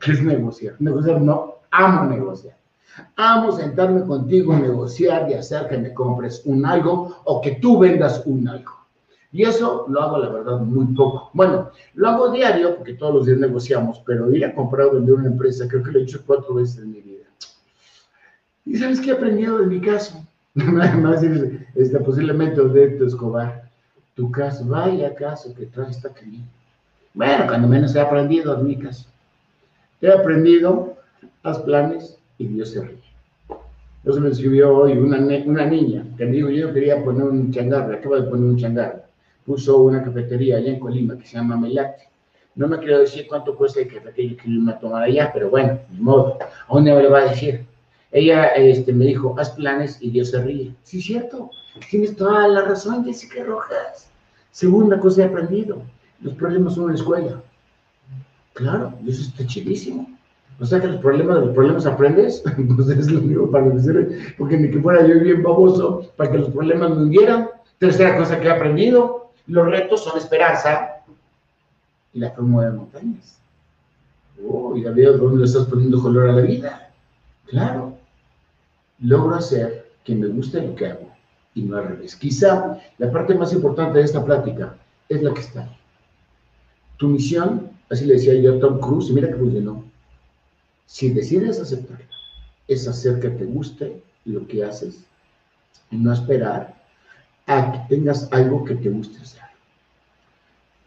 ¿Qué 0.00 0.12
es 0.12 0.22
negociar? 0.22 0.76
Negociar 0.78 1.20
no, 1.20 1.56
amo 1.70 2.04
negociar. 2.04 2.56
Amo 3.16 3.52
sentarme 3.52 4.04
contigo, 4.04 4.54
negociar 4.54 5.30
y 5.30 5.34
hacer 5.34 5.68
que 5.68 5.78
me 5.78 5.94
compres 5.94 6.42
un 6.44 6.64
algo 6.64 7.16
o 7.24 7.40
que 7.40 7.52
tú 7.56 7.78
vendas 7.78 8.22
un 8.26 8.48
algo. 8.48 8.77
Y 9.30 9.42
eso 9.42 9.84
lo 9.88 10.00
hago, 10.00 10.18
la 10.18 10.30
verdad, 10.30 10.58
muy 10.60 10.86
poco. 10.94 11.30
Bueno, 11.34 11.70
lo 11.94 12.08
hago 12.08 12.30
diario 12.30 12.76
porque 12.76 12.94
todos 12.94 13.14
los 13.14 13.26
días 13.26 13.38
negociamos, 13.38 14.02
pero 14.06 14.34
ir 14.34 14.44
a 14.44 14.54
comprar 14.54 14.86
o 14.86 14.92
vender 14.92 15.14
una 15.14 15.28
empresa, 15.28 15.68
creo 15.68 15.82
que 15.82 15.92
lo 15.92 15.98
he 15.98 16.02
hecho 16.02 16.22
cuatro 16.26 16.54
veces 16.54 16.78
en 16.78 16.92
mi 16.92 17.00
vida. 17.02 17.24
¿Y 18.64 18.76
sabes 18.76 19.00
qué 19.00 19.10
he 19.10 19.14
aprendido 19.14 19.58
de 19.58 19.66
mi 19.66 19.80
caso? 19.80 20.24
Más 20.54 21.22
este, 21.22 22.00
posiblemente 22.00 22.56
tu 22.56 23.04
Escobar. 23.04 23.68
Tu 24.14 24.30
caso, 24.32 24.66
vaya 24.66 25.14
caso 25.14 25.54
que 25.54 25.66
trae 25.66 25.90
esta 25.90 26.08
aquí. 26.08 26.42
Bueno, 27.14 27.46
cuando 27.46 27.68
menos 27.68 27.94
he 27.94 28.00
aprendido 28.00 28.58
en 28.58 28.66
mi 28.66 28.76
caso. 28.76 29.08
He 30.00 30.10
aprendido, 30.10 30.96
haz 31.42 31.58
planes 31.60 32.18
y 32.38 32.46
Dios 32.46 32.70
se 32.70 32.82
ríe. 32.82 32.98
Entonces 33.98 34.22
me 34.22 34.30
escribió 34.30 34.76
hoy 34.76 34.92
una, 34.92 35.18
una 35.18 35.66
niña 35.66 36.04
que 36.16 36.24
me 36.24 36.32
dijo, 36.32 36.48
yo 36.48 36.72
quería 36.72 37.04
poner 37.04 37.24
un 37.24 37.52
changarro, 37.52 37.94
acaba 37.94 38.20
de 38.20 38.30
poner 38.30 38.44
un 38.44 38.56
changarro. 38.56 39.07
Puso 39.48 39.78
una 39.78 40.04
cafetería 40.04 40.58
allá 40.58 40.72
en 40.72 40.78
Colima 40.78 41.16
que 41.16 41.26
se 41.26 41.38
llama 41.38 41.56
Melate. 41.56 42.06
No 42.54 42.68
me 42.68 42.78
quiero 42.80 42.98
decir 42.98 43.26
cuánto 43.26 43.56
cuesta 43.56 43.80
el 43.80 43.88
café 43.88 44.12
que 44.12 44.36
me 44.46 44.74
tomar 44.74 45.04
allá, 45.04 45.30
pero 45.32 45.48
bueno, 45.48 45.78
ni 45.90 46.00
modo. 46.00 46.36
¿A 46.38 46.74
dónde 46.74 46.94
me 46.94 47.02
lo 47.02 47.10
va 47.10 47.20
a 47.20 47.30
decir? 47.30 47.64
Ella 48.12 48.48
este, 48.48 48.92
me 48.92 49.06
dijo, 49.06 49.34
haz 49.38 49.52
planes 49.52 49.96
y 50.02 50.10
Dios 50.10 50.32
se 50.32 50.42
ríe. 50.42 50.74
Sí, 50.82 51.00
cierto. 51.00 51.50
Tienes 51.90 52.14
toda 52.14 52.46
la 52.46 52.60
razón, 52.60 53.06
Jessica 53.06 53.42
Rojas. 53.42 54.10
Segunda 54.50 55.00
cosa 55.00 55.22
he 55.22 55.24
aprendido. 55.24 55.80
Los 56.20 56.34
problemas 56.34 56.74
son 56.74 56.84
en 56.84 56.90
la 56.90 56.94
escuela. 56.96 57.42
Claro, 58.52 58.92
eso 59.06 59.22
está 59.22 59.46
chidísimo. 59.46 60.10
O 60.60 60.66
sea 60.66 60.78
que 60.78 60.88
los 60.88 61.00
problemas 61.00 61.36
de 61.36 61.46
los 61.46 61.54
problemas 61.54 61.86
aprendes, 61.86 62.42
pues 62.76 62.88
es 62.90 63.10
lo 63.10 63.20
único 63.20 63.50
para 63.50 63.70
decir, 63.70 64.34
porque 64.36 64.58
ni 64.58 64.70
que 64.70 64.80
fuera 64.80 65.06
yo 65.06 65.18
bien 65.20 65.42
baboso 65.42 66.12
para 66.16 66.32
que 66.32 66.38
los 66.38 66.50
problemas 66.50 66.90
me 66.90 67.02
hundieran. 67.04 67.48
Tercera 67.78 68.18
cosa 68.18 68.38
que 68.40 68.48
he 68.48 68.50
aprendido, 68.50 69.27
los 69.48 69.66
retos 69.66 70.04
son 70.04 70.18
esperanza 70.18 71.02
y 72.12 72.20
la 72.20 72.30
forma 72.30 72.66
de 72.66 72.72
montañas. 72.72 73.38
Oh, 74.46 74.76
y 74.76 74.82
veo 74.82 75.16
dónde 75.16 75.40
le 75.40 75.44
estás 75.46 75.66
poniendo 75.66 76.00
color 76.00 76.28
a 76.28 76.32
la 76.32 76.42
vida. 76.42 76.92
Claro, 77.46 77.98
logro 79.00 79.34
hacer 79.34 79.90
que 80.04 80.14
me 80.14 80.26
guste 80.28 80.62
lo 80.62 80.74
que 80.74 80.86
hago 80.86 81.10
y 81.54 81.62
no 81.62 81.78
al 81.78 81.88
revés. 81.88 82.14
Quizá 82.14 82.78
la 82.98 83.10
parte 83.10 83.34
más 83.34 83.52
importante 83.52 83.98
de 83.98 84.04
esta 84.04 84.24
plática 84.24 84.76
es 85.08 85.22
la 85.22 85.32
que 85.32 85.40
está 85.40 85.62
ahí. 85.62 85.76
Tu 86.98 87.08
misión, 87.08 87.70
así 87.90 88.04
le 88.04 88.14
decía 88.14 88.34
yo 88.34 88.56
a 88.56 88.60
Tom 88.60 88.80
Cruise, 88.80 89.08
y 89.08 89.12
mira 89.14 89.28
que 89.28 89.36
funcionó. 89.36 89.84
Si 90.86 91.10
decides 91.10 91.60
aceptarla, 91.60 92.06
es 92.66 92.86
hacer 92.86 93.18
que 93.20 93.30
te 93.30 93.44
guste 93.44 94.02
lo 94.24 94.46
que 94.46 94.62
haces 94.62 95.04
y 95.90 95.96
no 95.96 96.12
esperar 96.12 96.77
a 97.48 97.72
que 97.72 97.96
tengas 97.96 98.28
algo 98.32 98.64
que 98.64 98.76
te 98.76 98.88
guste 98.90 99.20
hacer. 99.20 99.42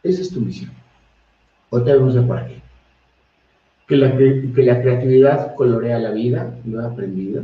Esa 0.04 0.21
es 0.21 0.32
tu 0.32 0.39
misión. 0.39 0.71
Otra 1.69 1.95
vez 1.95 2.15
no 2.15 2.28
para 2.28 2.47
qué. 2.47 2.62
Que 3.88 3.97
la, 3.97 4.15
que 4.15 4.63
la 4.63 4.82
creatividad 4.82 5.56
colorea 5.56 6.00
la 6.00 6.12
vida, 6.12 6.56
lo 6.65 6.82
he 6.82 6.86
aprendido. 6.86 7.43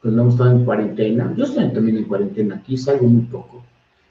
Cuando 0.00 0.22
hemos 0.22 0.34
estado 0.34 0.50
en 0.52 0.64
cuarentena, 0.64 1.34
yo 1.36 1.44
estoy 1.44 1.72
también 1.72 1.96
en 1.96 2.04
cuarentena, 2.04 2.56
aquí 2.56 2.76
salgo 2.76 3.06
muy 3.06 3.22
poco, 3.22 3.64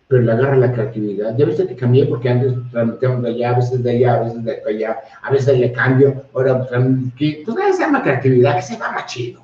pero 0.07 0.23
le 0.23 0.31
agarra 0.31 0.57
la 0.57 0.73
creatividad. 0.73 1.37
Ya 1.37 1.45
viste 1.45 1.67
que 1.67 1.75
cambié 1.75 2.05
porque 2.05 2.29
antes 2.29 2.53
transmitíamos 2.71 3.21
de 3.21 3.29
allá, 3.29 3.51
a 3.51 3.55
veces 3.57 3.83
de 3.83 3.91
allá, 3.91 4.15
a 4.15 4.23
veces 4.23 4.43
de 4.43 4.61
allá, 4.67 4.97
a 5.21 5.31
veces 5.31 5.59
le 5.59 5.71
cambio, 5.71 6.23
ahora 6.33 6.67
que 7.15 7.43
pues 7.45 7.75
se 7.77 7.83
llama 7.83 8.01
creatividad, 8.01 8.55
que 8.55 8.61
se 8.63 8.77
más 8.77 9.05
chido. 9.05 9.43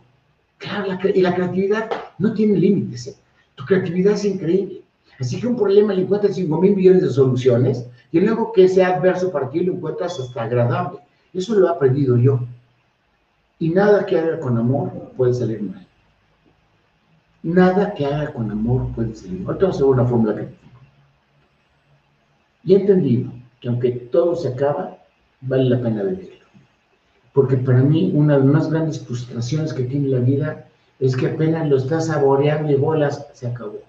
Claro, 0.58 0.88
la, 0.88 1.00
y 1.14 1.22
la 1.22 1.36
creatividad 1.36 1.90
no 2.18 2.34
tiene 2.34 2.58
límites. 2.58 3.08
¿eh? 3.08 3.16
Tu 3.56 3.66
creatividad 3.66 4.14
es 4.14 4.26
increíble. 4.26 4.79
Así 5.20 5.40
que 5.40 5.48
un 5.48 5.58
problema 5.58 5.94
le 5.94 6.04
encuentras 6.04 6.36
5 6.36 6.62
mil 6.62 6.76
millones 6.76 7.02
de 7.02 7.10
soluciones 7.10 7.86
y 8.12 8.22
luego 8.22 8.54
que 8.54 8.70
sea 8.70 8.96
adverso 8.96 9.32
para 9.32 9.50
ti 9.50 9.60
lo 9.60 9.74
encuentras 9.74 10.20
hasta 10.20 10.44
agradable. 10.44 11.00
Eso 11.34 11.56
lo 11.56 11.68
he 11.68 11.70
aprendido 11.70 12.18
yo. 12.18 12.40
Y 13.60 13.70
nada 13.70 14.06
que 14.06 14.18
haga 14.18 14.40
con 14.40 14.58
amor 14.58 15.12
puede 15.18 15.34
salir 15.34 15.62
mal. 15.62 15.86
Nada 17.44 17.94
que 17.94 18.06
haga 18.06 18.34
con 18.34 18.50
amor 18.50 18.88
puede 18.96 19.14
salir 19.14 19.42
mal. 19.42 19.48
Ahorita 19.48 19.66
vamos 19.66 19.82
a 19.82 19.86
una 19.86 20.06
fórmula 20.06 20.36
que 20.36 20.44
tengo. 20.44 20.58
Y 22.64 22.74
he 22.74 22.80
entendido 22.80 23.32
que 23.60 23.68
aunque 23.68 23.92
todo 23.92 24.36
se 24.36 24.48
acaba, 24.48 24.98
vale 25.42 25.66
la 25.66 25.82
pena 25.82 26.04
vivirlo. 26.04 26.46
Porque 27.34 27.58
para 27.58 27.80
mí 27.80 28.12
una 28.16 28.38
de 28.38 28.40
las 28.40 28.54
más 28.54 28.70
grandes 28.70 29.06
frustraciones 29.06 29.74
que 29.74 29.84
tiene 29.84 30.08
la 30.08 30.20
vida 30.20 30.66
es 31.00 31.16
que 31.16 31.28
apenas 31.28 31.68
lo 31.68 31.78
estás 31.78 32.08
saboreando 32.08 32.72
y 32.72 32.76
bolas, 32.76 33.28
se 33.34 33.48
acabó. 33.48 33.89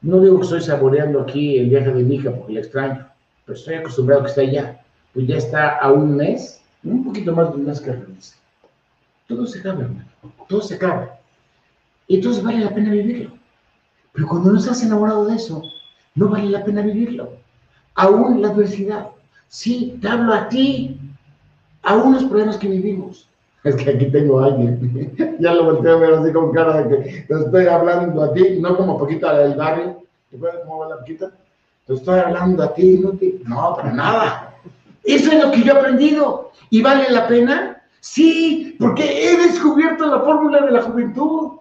No 0.00 0.20
digo 0.20 0.36
que 0.38 0.44
estoy 0.44 0.60
saboreando 0.60 1.20
aquí 1.20 1.58
el 1.58 1.70
viaje 1.70 1.92
de 1.92 2.04
mi 2.04 2.16
hija 2.16 2.30
porque 2.30 2.52
la 2.52 2.60
extraño, 2.60 3.06
pero 3.44 3.58
estoy 3.58 3.74
acostumbrado 3.74 4.20
a 4.20 4.24
que 4.24 4.30
está 4.30 4.40
allá. 4.42 4.80
Pues 5.12 5.26
ya 5.26 5.36
está 5.36 5.76
a 5.78 5.90
un 5.90 6.16
mes, 6.16 6.62
un 6.84 7.04
poquito 7.04 7.34
más 7.34 7.50
de 7.50 7.56
un 7.56 7.66
mes 7.66 7.80
que 7.80 7.92
regrese. 7.92 8.36
Todo 9.26 9.46
se 9.46 9.58
acaba, 9.58 9.82
hermano. 9.82 10.08
Todo 10.48 10.60
se 10.60 10.74
acaba. 10.74 11.18
Y 12.06 12.16
entonces 12.16 12.42
vale 12.42 12.60
la 12.60 12.74
pena 12.74 12.90
vivirlo. 12.90 13.32
Pero 14.12 14.28
cuando 14.28 14.52
no 14.52 14.58
estás 14.58 14.82
enamorado 14.82 15.26
de 15.26 15.36
eso, 15.36 15.62
no 16.14 16.28
vale 16.28 16.48
la 16.48 16.64
pena 16.64 16.82
vivirlo. 16.82 17.32
Aún 17.94 18.40
la 18.40 18.48
adversidad. 18.48 19.08
Sí, 19.48 19.98
te 20.00 20.08
hablo 20.08 20.32
a 20.32 20.48
ti. 20.48 20.98
Aún 21.82 22.14
los 22.14 22.24
problemas 22.24 22.56
que 22.56 22.68
vivimos. 22.68 23.27
Es 23.64 23.76
que 23.76 23.90
aquí 23.90 24.06
tengo 24.10 24.40
a 24.40 24.46
alguien. 24.46 25.36
ya 25.40 25.52
lo 25.54 25.64
volteo 25.64 25.96
a 25.96 25.98
ver 25.98 26.14
así 26.14 26.32
con 26.32 26.52
cara 26.52 26.82
de 26.82 26.88
que 26.88 27.20
te 27.22 27.34
estoy 27.34 27.66
hablando 27.66 28.22
a 28.22 28.32
ti, 28.32 28.58
no 28.60 28.76
como 28.76 28.98
poquita 28.98 29.36
del 29.38 29.56
barrio. 29.56 30.02
¿Te 30.30 30.36
acuerdas 30.36 30.62
cómo 30.64 30.78
va 30.78 30.88
la 30.88 30.98
poquita? 30.98 31.30
Te 31.86 31.94
estoy 31.94 32.18
hablando 32.18 32.62
a 32.62 32.74
ti, 32.74 32.98
no 32.98 33.12
te... 33.12 33.40
No, 33.44 33.74
para 33.76 33.92
nada. 33.92 34.54
Eso 35.04 35.32
es 35.32 35.42
lo 35.42 35.50
que 35.50 35.62
yo 35.62 35.72
he 35.72 35.78
aprendido. 35.78 36.52
¿Y 36.70 36.82
vale 36.82 37.10
la 37.10 37.26
pena? 37.26 37.82
Sí, 38.00 38.76
porque 38.78 39.30
he 39.30 39.36
descubierto 39.36 40.06
la 40.06 40.20
fórmula 40.20 40.64
de 40.64 40.70
la 40.70 40.82
juventud. 40.82 41.58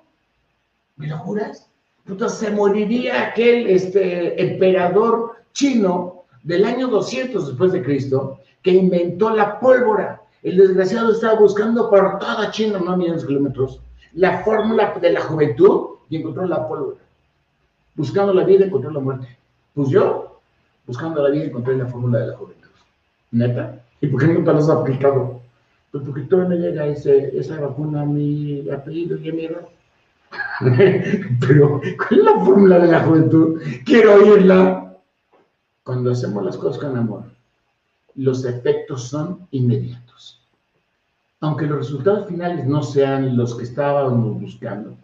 ¿Me 0.97 1.07
lo 1.07 1.17
juras? 1.19 1.69
Entonces 2.07 2.39
se 2.39 2.51
moriría 2.51 3.29
aquel 3.29 3.67
este, 3.67 4.41
emperador 4.41 5.35
chino 5.53 6.23
del 6.43 6.65
año 6.65 6.87
200 6.87 7.47
después 7.47 7.71
de 7.71 7.83
Cristo 7.83 8.39
que 8.61 8.71
inventó 8.71 9.29
la 9.29 9.59
pólvora 9.59 10.21
el 10.43 10.57
desgraciado 10.57 11.11
estaba 11.11 11.39
buscando 11.39 11.89
por 11.89 12.19
toda 12.19 12.51
China, 12.51 12.79
no 12.79 12.95
millones 12.95 13.21
de 13.21 13.27
kilómetros, 13.27 13.81
la 14.13 14.43
fórmula 14.43 14.93
de 14.99 15.11
la 15.11 15.21
juventud 15.21 15.97
y 16.09 16.17
encontró 16.17 16.45
la 16.45 16.67
pólvora. 16.67 16.97
Buscando 17.95 18.33
la 18.33 18.43
vida 18.43 18.65
encontró 18.65 18.91
la 18.91 18.99
muerte. 18.99 19.37
Pues 19.73 19.89
yo, 19.89 20.39
buscando 20.85 21.21
la 21.21 21.29
vida 21.29 21.45
encontré 21.45 21.75
la 21.77 21.87
fórmula 21.87 22.19
de 22.19 22.27
la 22.27 22.37
juventud. 22.37 22.69
¿Neta? 23.31 23.81
¿Y 24.01 24.07
por 24.07 24.21
qué 24.21 24.27
nunca 24.27 24.53
los 24.53 24.69
ha 24.69 24.73
aplicado? 24.73 25.41
Pues 25.91 26.03
porque 26.03 26.21
todavía 26.21 26.55
no 26.55 26.61
llega 26.61 26.87
ese, 26.87 27.37
esa 27.37 27.59
vacuna 27.59 28.01
a 28.01 28.05
mi 28.05 28.69
apellido 28.69 29.17
y 29.17 29.29
a 29.29 29.33
mi 29.33 29.45
edad. 29.45 29.67
Pero, 31.39 31.81
¿cuál 31.97 32.19
es 32.19 32.25
la 32.25 32.39
fórmula 32.45 32.79
de 32.79 32.87
la 32.91 32.99
juventud? 33.01 33.61
Quiero 33.85 34.15
oírla. 34.15 34.97
Cuando 35.83 36.11
hacemos 36.11 36.43
las 36.43 36.57
cosas 36.57 36.83
con 36.83 36.97
amor, 36.97 37.23
los 38.15 38.43
efectos 38.43 39.03
son 39.07 39.47
inmediatos. 39.51 40.06
Aunque 41.39 41.67
los 41.67 41.77
resultados 41.77 42.27
finales 42.27 42.65
no 42.65 42.81
sean 42.81 43.37
los 43.37 43.55
que 43.55 43.63
estábamos 43.63 44.41
buscando. 44.41 44.97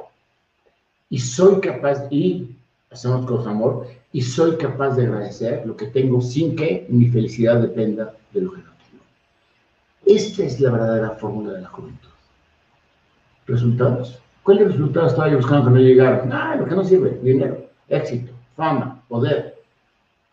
Y 1.09 1.19
soy 1.19 1.59
capaz, 1.59 2.07
y 2.09 2.55
hacemos 2.89 3.25
con 3.25 3.47
amor, 3.47 3.87
y 4.11 4.21
soy 4.21 4.57
capaz 4.57 4.95
de 4.95 5.05
agradecer 5.05 5.63
lo 5.65 5.75
que 5.75 5.87
tengo 5.87 6.21
sin 6.21 6.55
que 6.55 6.87
mi 6.89 7.07
felicidad 7.09 7.61
dependa 7.61 8.15
de 8.31 8.41
lo 8.41 8.51
que 8.51 8.57
no 8.59 8.71
tengo. 8.89 9.03
Esta 10.05 10.43
es 10.43 10.59
la 10.59 10.71
verdadera 10.71 11.11
fórmula 11.11 11.53
de 11.53 11.61
la 11.61 11.67
juventud. 11.67 12.09
¿Resultados? 13.45 14.19
¿Cuáles 14.41 14.69
resultados 14.69 15.11
estaba 15.11 15.29
yo 15.29 15.37
buscando 15.37 15.65
que 15.65 15.75
no 15.75 15.79
llegaron? 15.79 16.31
Ah, 16.31 16.55
lo 16.55 16.65
que 16.65 16.75
no 16.75 16.83
sirve, 16.83 17.19
dinero, 17.21 17.65
éxito, 17.87 18.31
fama, 18.55 19.01
poder, 19.07 19.55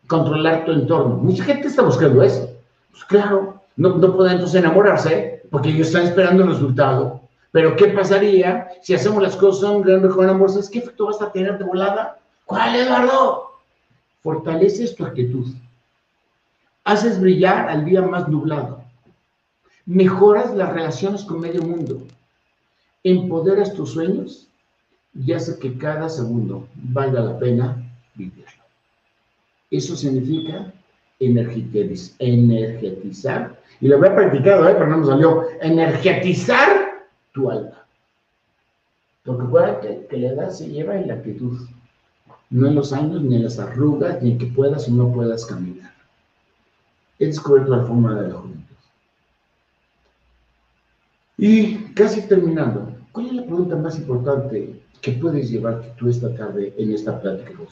controlar 0.06 0.64
tu 0.64 0.72
entorno. 0.72 1.16
Mucha 1.16 1.44
gente 1.44 1.68
está 1.68 1.82
buscando 1.82 2.22
eso. 2.22 2.50
Pues 2.90 3.04
claro, 3.04 3.62
no, 3.76 3.96
no 3.96 4.16
pueden 4.16 4.34
entonces 4.34 4.60
enamorarse 4.60 5.39
porque 5.50 5.70
ellos 5.70 5.88
están 5.88 6.04
esperando 6.04 6.44
el 6.44 6.50
resultado. 6.50 7.20
Pero 7.52 7.76
¿qué 7.76 7.88
pasaría 7.88 8.68
si 8.82 8.94
hacemos 8.94 9.22
las 9.22 9.36
cosas 9.36 9.82
con 10.14 10.28
amor? 10.28 10.50
¿Sabes 10.50 10.70
qué 10.70 10.78
efecto 10.78 11.06
vas 11.06 11.20
a 11.20 11.32
tener 11.32 11.58
de 11.58 11.64
volada? 11.64 12.18
¿Cuál, 12.46 12.76
Eduardo? 12.76 13.50
Fortaleces 14.22 14.94
tu 14.94 15.04
actitud. 15.04 15.48
Haces 16.84 17.20
brillar 17.20 17.68
al 17.68 17.84
día 17.84 18.02
más 18.02 18.28
nublado. 18.28 18.84
Mejoras 19.86 20.54
las 20.54 20.72
relaciones 20.72 21.24
con 21.24 21.40
medio 21.40 21.62
mundo. 21.62 22.02
Empoderas 23.02 23.74
tus 23.74 23.92
sueños 23.92 24.46
y 25.14 25.32
hace 25.32 25.58
que 25.58 25.76
cada 25.76 26.08
segundo 26.08 26.68
valga 26.74 27.20
la 27.20 27.38
pena 27.38 27.76
vivirlo. 28.14 28.62
Eso 29.70 29.96
significa 29.96 30.72
energetizar, 31.18 33.59
y 33.80 33.88
lo 33.88 33.96
había 33.96 34.14
practicado, 34.14 34.68
¿eh? 34.68 34.74
pero 34.74 34.86
no 34.88 34.98
me 34.98 35.06
salió, 35.06 35.44
energetizar 35.60 37.06
tu 37.32 37.50
alma. 37.50 37.84
Porque 39.24 39.42
acuérdate 39.44 40.06
que 40.08 40.16
la 40.18 40.28
edad 40.28 40.50
se 40.50 40.68
lleva 40.68 40.96
en 40.96 41.08
la 41.08 41.14
actitud, 41.14 41.58
no 42.50 42.66
en 42.66 42.74
los 42.74 42.92
años, 42.92 43.22
ni 43.22 43.36
en 43.36 43.44
las 43.44 43.58
arrugas, 43.58 44.20
ni 44.22 44.32
en 44.32 44.38
que 44.38 44.46
puedas 44.46 44.88
o 44.88 44.92
no 44.92 45.12
puedas 45.12 45.46
caminar. 45.46 45.92
He 47.18 47.26
descubierto 47.26 47.74
la 47.74 47.84
forma 47.84 48.14
de 48.20 48.28
la 48.28 48.34
juventud. 48.34 48.60
Y 51.38 51.76
casi 51.94 52.22
terminando, 52.28 52.92
¿cuál 53.12 53.26
es 53.26 53.32
la 53.32 53.44
pregunta 53.44 53.76
más 53.76 53.96
importante 53.98 54.82
que 55.00 55.12
puedes 55.12 55.50
llevarte 55.50 55.92
tú 55.96 56.08
esta 56.08 56.34
tarde 56.34 56.74
en 56.76 56.92
esta 56.92 57.18
plática 57.18 57.52
con 57.54 57.66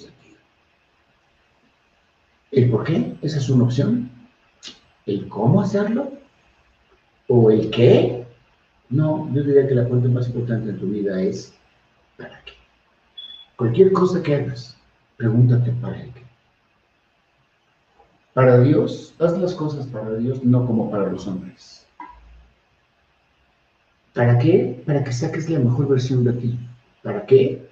¿El 2.51 2.71
por 2.71 2.85
qué? 2.85 3.14
Esa 3.21 3.37
es 3.37 3.51
una 3.51 3.64
opción. 3.64 4.11
¿El 5.09 5.27
cómo 5.27 5.62
hacerlo? 5.62 6.12
¿O 7.29 7.51
el 7.51 7.71
qué? 7.71 8.27
No, 8.90 9.33
yo 9.33 9.42
diría 9.42 9.66
que 9.66 9.75
la 9.75 9.85
pregunta 9.85 10.09
más 10.11 10.27
importante 10.27 10.68
en 10.68 10.79
tu 10.79 10.87
vida 10.88 11.18
es, 11.23 11.55
¿para 12.18 12.38
qué? 12.44 12.53
Cualquier 13.57 13.90
cosa 13.92 14.23
que 14.23 14.35
hagas, 14.35 14.77
pregúntate 15.16 15.73
para 15.81 16.03
qué. 16.03 16.23
Para 18.35 18.61
Dios, 18.61 19.14
haz 19.18 19.38
las 19.38 19.55
cosas 19.55 19.87
para 19.87 20.14
Dios, 20.16 20.44
no 20.44 20.66
como 20.66 20.90
para 20.90 21.11
los 21.11 21.27
hombres. 21.27 21.87
¿Para 24.12 24.38
qué? 24.38 24.83
Para 24.85 25.03
que 25.05 25.12
saques 25.12 25.49
la 25.49 25.59
mejor 25.59 25.88
versión 25.88 26.23
de 26.23 26.35
ti. 26.35 26.59
¿Para 27.03 27.25
qué? 27.25 27.66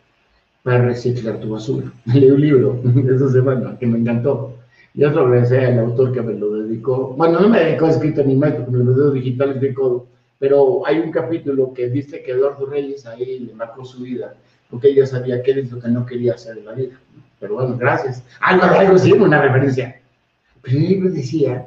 Para 0.63 0.87
reciclar 0.87 1.39
tu 1.41 1.51
basura. 1.51 1.93
Leí 2.07 2.31
un 2.31 2.41
libro 2.41 2.81
esa 3.15 3.29
semana 3.31 3.79
que 3.79 3.87
me 3.87 3.99
encantó. 3.99 4.56
Yo 4.97 5.11
lo 5.11 5.27
agradecí 5.27 5.55
al 5.55 5.79
autor 5.79 6.13
que 6.13 6.23
me 6.23 6.35
lo 6.35 6.51
dedicó. 6.63 7.15
Bueno, 7.17 7.39
no 7.39 7.49
me 7.49 7.61
dedicó 7.61 7.87
a 7.87 7.91
escrito 7.91 8.25
ni 8.25 8.35
más, 8.35 8.55
porque 8.55 8.73
los 8.73 8.97
videos 8.97 9.15
digitales 9.15 9.61
de 9.61 9.73
codo 9.73 10.07
pero 10.39 10.87
hay 10.87 10.99
un 10.99 11.11
capítulo 11.11 11.73
que 11.73 11.89
dice 11.89 12.23
que 12.23 12.33
Eduardo 12.33 12.67
Reyes 12.67 13.07
ahí 13.07 13.39
le 13.39 13.55
marcó 13.55 13.85
su 13.85 14.03
vida, 14.03 14.35
porque 14.71 14.89
ella 14.89 15.07
sabía 15.07 15.43
qué 15.43 15.53
es 15.53 15.71
lo 15.71 15.81
que 15.81 15.89
no 15.89 16.05
quería 16.05 16.35
hacer 16.35 16.59
en 16.59 16.67
la 16.67 16.73
vida. 16.73 17.01
Pero 17.41 17.55
bueno, 17.55 17.77
gracias. 17.77 18.23
Algo, 18.41 18.65
algo 18.65 18.99
sí, 18.99 19.13
una 19.13 19.41
referencia. 19.41 20.01
Pero 20.63 20.79
el 20.79 20.89
libro 20.89 21.11
decía, 21.11 21.67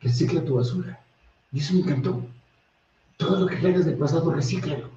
recicla 0.00 0.44
tu 0.44 0.56
basura. 0.56 0.98
Y 1.52 1.60
eso 1.60 1.74
me 1.74 1.80
encantó. 1.80 2.24
Todo 3.16 3.40
lo 3.40 3.46
que 3.46 3.56
hagas 3.56 3.84
del 3.84 3.96
pasado, 3.96 4.32
recíclalo. 4.32 4.90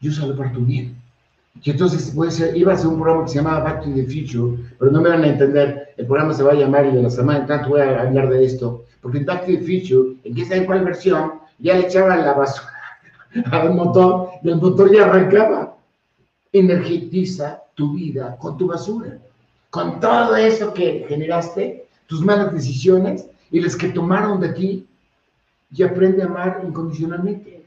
Y 0.00 0.08
úsalo 0.08 0.36
para 0.36 0.52
tu 0.52 0.64
bien. 0.64 0.96
Y 1.62 1.70
entonces 1.70 2.12
puede 2.14 2.30
ser, 2.30 2.56
iba 2.56 2.72
a 2.72 2.76
ser 2.76 2.86
un 2.86 3.00
programa 3.00 3.24
que 3.24 3.32
se 3.32 3.36
llamaba 3.36 3.64
Back 3.64 3.84
to 3.84 3.94
the 3.94 4.04
Future, 4.04 4.62
pero 4.78 4.90
no 4.90 5.00
me 5.02 5.10
van 5.10 5.24
a 5.24 5.28
entender. 5.28 5.79
El 6.00 6.06
programa 6.06 6.32
se 6.32 6.42
va 6.42 6.52
a 6.52 6.54
llamar 6.54 6.86
y 6.86 6.92
de 6.92 7.02
la 7.02 7.10
semana 7.10 7.40
en 7.40 7.46
tanto 7.46 7.68
voy 7.68 7.82
a 7.82 8.00
hablar 8.00 8.30
de 8.30 8.42
esto. 8.42 8.84
Porque 9.02 9.18
en 9.18 9.26
Back 9.26 9.40
to 9.40 9.52
the 9.52 9.58
Future, 9.58 10.16
en 10.24 10.34
que 10.34 10.54
en 10.54 10.64
cuál 10.64 10.82
versión, 10.82 11.32
ya 11.58 11.74
le 11.74 11.88
echaban 11.88 12.24
la 12.24 12.32
basura 12.32 12.72
al 13.50 13.74
motor 13.74 14.30
y 14.42 14.48
el 14.48 14.56
motor 14.56 14.90
ya 14.90 15.04
arrancaba. 15.04 15.76
Energetiza 16.54 17.62
tu 17.74 17.92
vida 17.92 18.34
con 18.38 18.56
tu 18.56 18.68
basura, 18.68 19.18
con 19.68 20.00
todo 20.00 20.36
eso 20.36 20.72
que 20.72 21.04
generaste, 21.06 21.84
tus 22.06 22.22
malas 22.22 22.50
decisiones 22.50 23.26
y 23.50 23.60
las 23.60 23.76
que 23.76 23.88
tomaron 23.88 24.40
de 24.40 24.48
ti, 24.54 24.86
y 25.70 25.82
aprende 25.82 26.22
a 26.22 26.26
amar 26.26 26.62
incondicionalmente. 26.66 27.62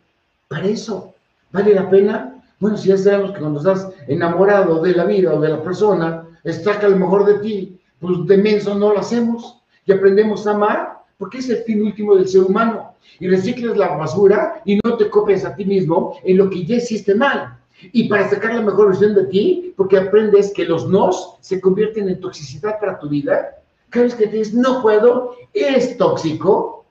Para 0.48 0.66
eso, 0.66 1.14
¿vale 1.52 1.76
la 1.76 1.88
pena? 1.88 2.44
Bueno, 2.60 2.78
si 2.78 2.90
ya 2.90 2.98
sabemos 2.98 3.34
que 3.34 3.42
cuando 3.42 3.60
estás 3.60 3.90
enamorado 4.08 4.82
de 4.82 4.94
la 4.94 5.06
vida 5.06 5.36
o 5.36 5.40
de 5.40 5.50
la 5.50 5.62
persona, 5.62 6.26
que 6.44 6.86
a 6.86 6.90
lo 6.90 6.98
mejor 6.98 7.26
de 7.26 7.40
ti, 7.40 7.80
pues 8.04 8.28
de 8.28 8.38
menso 8.38 8.76
no 8.76 8.94
lo 8.94 9.00
hacemos 9.00 9.64
y 9.86 9.94
aprendemos 9.94 10.46
a 10.46 10.52
amar, 10.52 11.04
porque 11.18 11.38
es 11.38 11.50
el 11.50 11.64
fin 11.64 11.82
último 11.82 12.16
del 12.16 12.28
ser 12.28 12.42
humano 12.42 12.96
y 13.20 13.30
recicles 13.30 13.78
la 13.78 13.96
basura 13.96 14.62
y 14.66 14.78
no 14.84 14.98
te 14.98 15.10
copies 15.10 15.46
a 15.46 15.56
ti 15.56 15.64
mismo 15.64 16.18
en 16.24 16.38
lo 16.38 16.50
que 16.50 16.66
ya 16.66 16.76
hiciste 16.76 17.16
mal. 17.16 17.58
Y 17.94 18.08
para 18.10 18.30
sacar 18.30 18.56
la 18.56 18.62
mejor 18.62 18.88
versión 18.90 19.16
de 19.16 19.26
ti, 19.26 19.74
porque 19.78 19.98
aprendes 19.98 20.52
que 20.54 20.66
los 20.66 20.88
nos 20.90 21.38
se 21.40 21.62
convierten 21.62 22.10
en 22.10 22.20
toxicidad 22.20 22.80
para 22.80 23.00
tu 23.00 23.10
vida. 23.10 23.58
Cada 23.90 24.06
vez 24.06 24.16
que 24.16 24.28
dices, 24.28 24.54
no 24.54 24.82
puedo, 24.82 25.36
es 25.54 25.98
tóxico. 25.98 26.86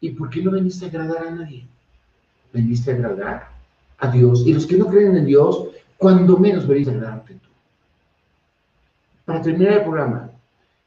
¿Y 0.00 0.10
por 0.10 0.28
qué 0.30 0.42
no 0.42 0.50
veniste 0.50 0.84
a 0.84 0.88
agradar 0.88 1.26
a 1.26 1.30
nadie? 1.30 1.66
Veniste 2.52 2.92
a 2.92 2.94
agradar 2.94 3.48
a 3.98 4.10
Dios. 4.10 4.46
Y 4.46 4.52
los 4.52 4.66
que 4.66 4.76
no 4.76 4.86
creen 4.86 5.16
en 5.16 5.26
Dios, 5.26 5.68
cuando 5.96 6.36
menos 6.36 6.66
veniste 6.66 6.92
a 6.92 6.94
agradarte. 6.94 7.43
Para 9.24 9.42
terminar 9.42 9.78
el 9.78 9.82
programa, 9.82 10.30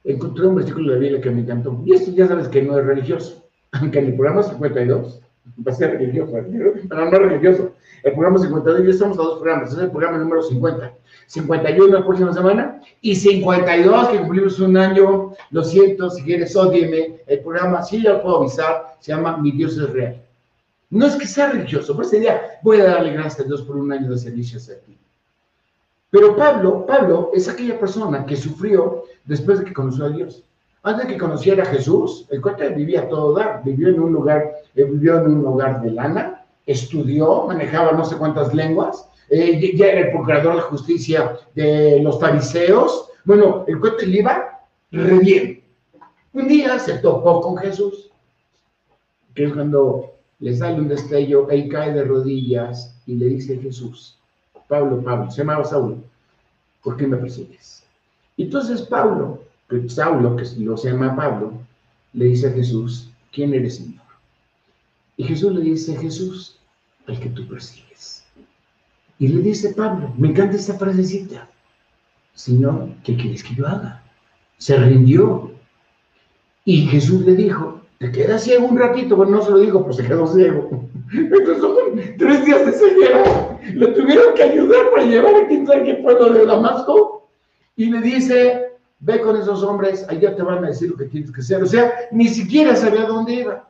encontré 0.04 0.48
un 0.48 0.56
versículo 0.56 0.90
de 0.90 0.94
la 0.94 1.00
Biblia 1.00 1.22
que 1.22 1.32
me 1.32 1.42
encantó. 1.42 1.82
Y 1.86 1.94
esto 1.94 2.12
ya 2.12 2.28
sabes 2.28 2.48
que 2.48 2.62
no 2.62 2.78
es 2.78 2.86
religioso 2.86 3.48
aunque 3.72 4.00
en 4.00 4.08
el 4.08 4.16
programa 4.16 4.44
52 4.44 5.22
va 5.66 5.72
a 5.72 5.76
ser 5.76 5.92
religioso, 5.92 6.34
pero 6.34 7.06
no 7.06 7.12
es 7.12 7.20
religioso. 7.20 7.74
El 8.04 8.14
programa 8.14 8.38
52, 8.40 8.84
ya 8.84 8.90
estamos 8.90 9.18
a 9.18 9.22
dos 9.22 9.40
programas, 9.40 9.74
es 9.74 9.80
el 9.80 9.92
programa 9.92 10.18
número 10.18 10.44
50. 10.44 10.94
51 11.28 11.94
la 11.94 12.06
próxima 12.06 12.34
semana 12.34 12.82
y 13.02 13.16
52 13.16 14.10
que 14.10 14.18
cumplimos 14.20 14.60
un 14.60 14.78
año. 14.78 15.34
Lo 15.52 15.64
siento, 15.64 16.10
si 16.10 16.24
quieres, 16.24 16.56
ódieme. 16.56 17.22
El 17.28 17.40
programa, 17.40 17.82
sí, 17.82 18.04
ya 18.04 18.14
lo 18.14 18.24
puedo 18.24 18.38
avisar, 18.40 18.98
se 19.00 19.14
llama 19.14 19.38
Mi 19.38 19.52
Dios 19.52 19.78
es 19.78 19.90
Real. 19.90 20.22
No 20.90 21.06
es 21.06 21.16
que 21.16 21.28
sea 21.28 21.52
religioso, 21.52 21.96
pero 21.96 22.08
ese 22.08 22.20
día 22.20 22.42
voy 22.62 22.80
a 22.80 22.86
darle 22.86 23.12
gracias 23.12 23.42
a 23.42 23.44
Dios 23.44 23.62
por 23.64 23.76
un 23.76 23.92
año 23.92 24.10
de 24.10 24.18
servicio 24.18 24.58
hacia 24.58 24.80
ti. 24.82 24.98
Pero 26.10 26.36
Pablo, 26.36 26.86
Pablo 26.86 27.32
es 27.34 27.50
aquella 27.50 27.80
persona 27.80 28.26
que 28.26 28.36
sufrió 28.36 29.04
después 29.26 29.60
de 29.60 29.66
que 29.66 29.74
conoció 29.74 30.06
a 30.06 30.10
Dios. 30.10 30.44
Antes 30.84 31.08
de 31.08 31.14
que 31.14 31.20
conociera 31.20 31.64
a 31.64 31.66
Jesús, 31.66 32.26
el 32.30 32.42
cuate 32.42 32.70
vivía 32.70 33.10
todo 33.10 33.34
dar, 33.34 33.62
vivió 33.66 33.90
en 33.90 34.00
un 34.00 34.14
lugar, 34.14 34.54
eh, 34.74 34.86
vivió 34.86 35.18
en 35.18 35.28
un 35.28 35.42
lugar 35.42 35.82
de 35.82 35.92
lana, 35.92 36.46
estudió, 36.66 37.46
manejaba 37.46 37.92
no 37.92 38.06
sé 38.06 38.16
cuántas 38.16 38.54
lenguas, 38.54 39.10
eh, 39.30 39.76
ya 39.76 39.88
era 39.88 40.02
el 40.02 40.12
procurador 40.12 40.56
de 40.56 40.62
justicia 40.62 41.38
de 41.56 42.00
los 42.02 42.20
fariseos. 42.20 43.10
Bueno, 43.26 43.66
el 43.68 43.80
cuate 43.80 44.06
le 44.06 44.20
iba 44.20 44.62
re 44.92 45.20
bien. 45.20 45.64
Un 46.32 46.48
día 46.48 46.80
se 46.80 47.00
topó 47.00 47.42
con 47.42 47.58
Jesús, 47.58 48.10
que 49.34 49.46
es 49.46 49.54
cuando 49.54 50.14
le 50.40 50.56
sale 50.56 50.80
un 50.80 50.88
destello, 50.88 51.50
él 51.50 51.68
cae 51.68 51.94
de 51.94 52.04
rodillas 52.04 53.02
y 53.06 53.16
le 53.16 53.26
dice 53.26 53.58
Jesús, 53.58 54.17
Pablo, 54.68 55.02
Pablo, 55.04 55.32
se 55.32 55.38
llamaba 55.38 55.64
Saulo, 55.64 55.98
¿por 56.84 56.98
qué 56.98 57.08
me 57.08 57.18
persigues? 57.18 57.84
Entonces 58.38 58.82
Pablo 58.84 59.48
que 59.70 59.90
Saulo, 59.90 60.36
que 60.36 60.46
lo 60.60 60.78
se 60.78 60.92
llama 60.92 61.16
Pablo, 61.16 61.54
le 62.14 62.26
dice 62.26 62.48
a 62.48 62.52
Jesús, 62.52 63.10
¿quién 63.32 63.54
eres, 63.54 63.76
Señor? 63.76 64.02
Y 65.18 65.24
Jesús 65.24 65.54
le 65.54 65.62
dice, 65.62 65.98
Jesús, 65.98 66.58
el 67.08 67.20
que 67.20 67.30
tú 67.30 67.48
persigues. 67.48 68.26
Y 69.20 69.28
le 69.28 69.42
dice 69.42 69.74
Pablo, 69.74 70.14
me 70.18 70.30
encanta 70.30 70.56
esta 70.56 70.78
frasecita, 70.78 71.50
Señor, 72.34 72.90
¿qué 73.04 73.16
quieres 73.18 73.44
que 73.44 73.56
yo 73.56 73.68
haga? 73.68 74.04
Se 74.58 74.78
rindió. 74.78 75.52
Y 76.66 76.86
Jesús 76.86 77.26
le 77.26 77.36
dijo, 77.36 77.82
te 78.00 78.12
quedas 78.12 78.44
ciego 78.44 78.68
un 78.68 78.78
ratito, 78.78 79.16
bueno, 79.16 79.38
no 79.38 79.42
se 79.42 79.52
lo 79.52 79.60
digo, 79.60 79.84
pues 79.84 79.98
se 79.98 80.06
quedó 80.06 80.28
ciego. 80.28 80.70
Entonces 81.12 81.58
son 81.60 81.76
tres 82.18 82.46
días 82.46 82.66
de 82.66 82.72
ceguera. 82.74 83.60
Le 83.74 83.88
tuvieron 83.88 84.34
que 84.36 84.44
ayudar 84.44 84.92
para 84.92 85.06
llevar 85.06 85.36
a 85.36 85.48
quien 85.48 85.66
sabe 85.66 85.84
qué 85.84 85.94
pueblo 85.96 86.34
de 86.34 86.46
Damasco. 86.46 87.28
Y 87.76 87.90
le 87.90 88.02
dice, 88.02 88.72
ve 89.00 89.22
con 89.22 89.36
esos 89.36 89.64
hombres, 89.64 90.06
allá 90.10 90.36
te 90.36 90.44
van 90.44 90.64
a 90.64 90.68
decir 90.68 90.90
lo 90.92 90.98
que 90.98 91.06
tienes 91.06 91.32
que 91.32 91.42
hacer. 91.42 91.64
O 91.64 91.66
sea, 91.66 91.92
ni 92.12 92.28
siquiera 92.28 92.76
sabía 92.76 93.06
dónde 93.06 93.34
iba. 93.34 93.70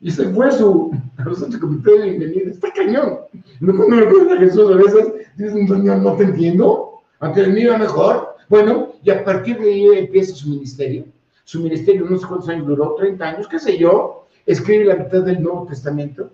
Y 0.00 0.10
se 0.10 0.28
fue 0.30 0.50
su, 0.50 0.90
a 1.16 1.24
los 1.24 1.38
comité 1.58 1.92
de 1.92 2.10
bienvenida. 2.10 2.50
Está 2.50 2.72
cañón. 2.72 3.20
No 3.60 3.76
cuando 3.76 3.96
me 3.96 4.02
acuerdo 4.02 4.36
Jesús 4.36 4.70
a 4.70 4.76
veces, 4.76 5.12
dices, 5.36 5.68
Señor, 5.68 5.98
no 5.98 6.16
te 6.16 6.24
entiendo. 6.24 7.00
Aunque 7.20 7.40
el 7.42 7.52
mío 7.52 7.78
mejor. 7.78 8.34
Bueno, 8.48 8.88
y 9.02 9.10
a 9.10 9.24
partir 9.24 9.58
de 9.58 9.72
ahí 9.72 9.86
empieza 9.98 10.34
su 10.34 10.48
ministerio. 10.48 11.04
Su 11.52 11.60
ministerio, 11.60 12.06
no 12.08 12.16
sé 12.16 12.26
cuántos 12.26 12.48
años 12.48 12.66
duró, 12.66 12.94
30 12.94 13.28
años, 13.28 13.46
qué 13.46 13.58
sé 13.58 13.76
yo. 13.76 14.26
Escribe 14.46 14.86
la 14.86 14.96
mitad 14.96 15.20
del 15.20 15.42
Nuevo 15.42 15.66
Testamento. 15.66 16.30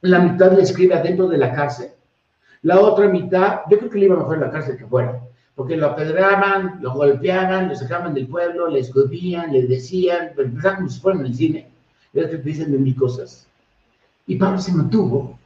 La 0.00 0.18
mitad 0.18 0.50
la 0.52 0.62
escribe 0.62 0.94
adentro 0.94 1.28
de 1.28 1.36
la 1.36 1.52
cárcel. 1.52 1.90
La 2.62 2.80
otra 2.80 3.06
mitad, 3.06 3.60
yo 3.70 3.76
creo 3.76 3.90
que 3.90 3.98
le 3.98 4.06
iba 4.06 4.16
mejor 4.16 4.36
en 4.36 4.40
la 4.40 4.50
cárcel 4.50 4.78
que 4.78 4.86
fuera 4.86 5.20
porque 5.54 5.76
lo 5.76 5.88
apedraban, 5.88 6.78
lo 6.80 6.94
golpeaban, 6.94 7.68
lo 7.68 7.74
sacaban 7.74 8.14
del 8.14 8.28
pueblo, 8.28 8.68
le 8.68 8.80
escupían, 8.80 9.52
le 9.52 9.66
decían, 9.66 10.32
pero 10.34 10.48
empezaban 10.48 10.76
como 10.76 10.88
si 10.88 11.00
fueran 11.00 11.20
en 11.20 11.26
el 11.26 11.34
cine, 11.34 11.68
ya 12.14 12.30
te 12.30 12.38
dicen 12.38 12.72
de 12.72 12.78
mil 12.78 12.96
cosas. 12.96 13.46
Y 14.26 14.36
Pablo 14.36 14.58
se 14.58 14.72
mantuvo 14.72 15.38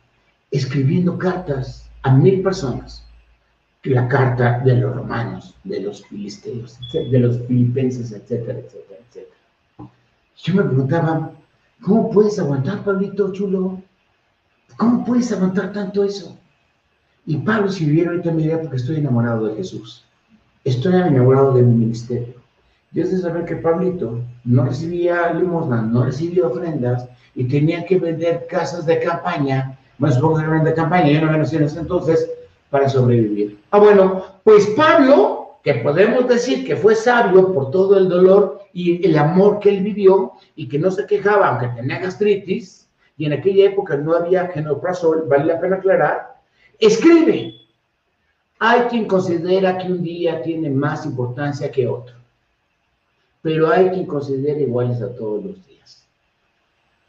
escribiendo 0.53 1.19
cartas 1.19 1.89
a 2.03 2.15
mil 2.15 2.43
personas, 2.43 3.05
la 3.85 4.07
carta 4.07 4.61
de 4.65 4.75
los 4.75 4.95
romanos, 4.95 5.55
de 5.65 5.81
los 5.81 6.05
filisteos, 6.07 6.79
de 6.93 7.19
los 7.19 7.41
filipenses, 7.47 8.13
etcétera, 8.13 8.59
etcétera. 8.61 8.90
Yo 10.43 10.55
me 10.55 10.63
preguntaba, 10.63 11.33
¿cómo 11.83 12.11
puedes 12.11 12.39
aguantar, 12.39 12.83
Pablito 12.83 13.33
chulo? 13.33 13.83
¿Cómo 14.77 15.05
puedes 15.05 15.31
aguantar 15.33 15.73
tanto 15.73 16.03
eso? 16.03 16.39
Y 17.27 17.37
Pablo, 17.37 17.71
si 17.71 17.85
viviera 17.85 18.11
ahorita 18.11 18.33
mi 18.33 18.49
porque 18.49 18.77
estoy 18.77 18.97
enamorado 18.97 19.47
de 19.47 19.57
Jesús. 19.57 20.05
Estoy 20.65 20.95
enamorado 20.95 21.53
de 21.55 21.63
mi 21.63 21.75
ministerio. 21.75 22.35
Y 22.93 23.01
es 23.01 23.13
de 23.13 23.19
saber 23.19 23.45
que 23.45 23.57
Pablito 23.57 24.21
no 24.45 24.65
recibía 24.65 25.33
limosna, 25.35 25.83
no 25.83 26.05
recibía 26.05 26.47
ofrendas 26.47 27.07
y 27.35 27.45
tenía 27.45 27.85
que 27.85 27.99
vender 27.99 28.47
casas 28.49 28.87
de 28.87 28.99
campaña, 28.99 29.79
más 29.99 30.15
supongo 30.15 30.39
que 30.39 30.65
de 30.71 30.75
campaña, 30.75 31.11
yo 31.11 31.21
no 31.21 31.35
en 31.35 31.43
ese 31.43 31.79
entonces, 31.79 32.31
para 32.71 32.89
sobrevivir. 32.89 33.61
Ah, 33.71 33.79
bueno, 33.79 34.25
pues 34.43 34.67
Pablo, 34.77 35.40
que 35.63 35.75
podemos 35.75 36.27
decir 36.29 36.67
que 36.67 36.77
fue 36.77 36.95
sabio 36.95 37.53
por 37.53 37.71
todo 37.71 37.99
el 37.99 38.09
dolor 38.09 38.63
y 38.73 39.05
el 39.07 39.19
amor 39.19 39.59
que 39.61 39.71
él 39.71 39.83
vivió 39.83 40.33
y 40.57 40.69
que 40.69 40.79
no 40.79 40.91
se 40.91 41.07
quejaba, 41.07 41.49
aunque 41.49 41.69
tenía 41.81 41.99
gastritis, 41.99 42.89
y 43.17 43.27
en 43.27 43.35
aquella 43.35 43.67
época 43.67 43.97
no 43.97 44.15
había 44.15 44.49
genoprazol, 44.49 45.27
vale 45.29 45.45
la 45.45 45.61
pena 45.61 45.77
aclarar, 45.77 46.31
Escribe. 46.81 47.57
Hay 48.59 48.81
quien 48.89 49.07
considera 49.07 49.77
que 49.77 49.89
un 49.89 50.03
día 50.03 50.43
tiene 50.43 50.71
más 50.71 51.05
importancia 51.05 51.71
que 51.71 51.87
otro, 51.87 52.17
pero 53.43 53.69
hay 53.69 53.91
quien 53.91 54.07
considera 54.07 54.59
iguales 54.59 55.03
a 55.03 55.15
todos 55.15 55.45
los 55.45 55.67
días. 55.67 56.07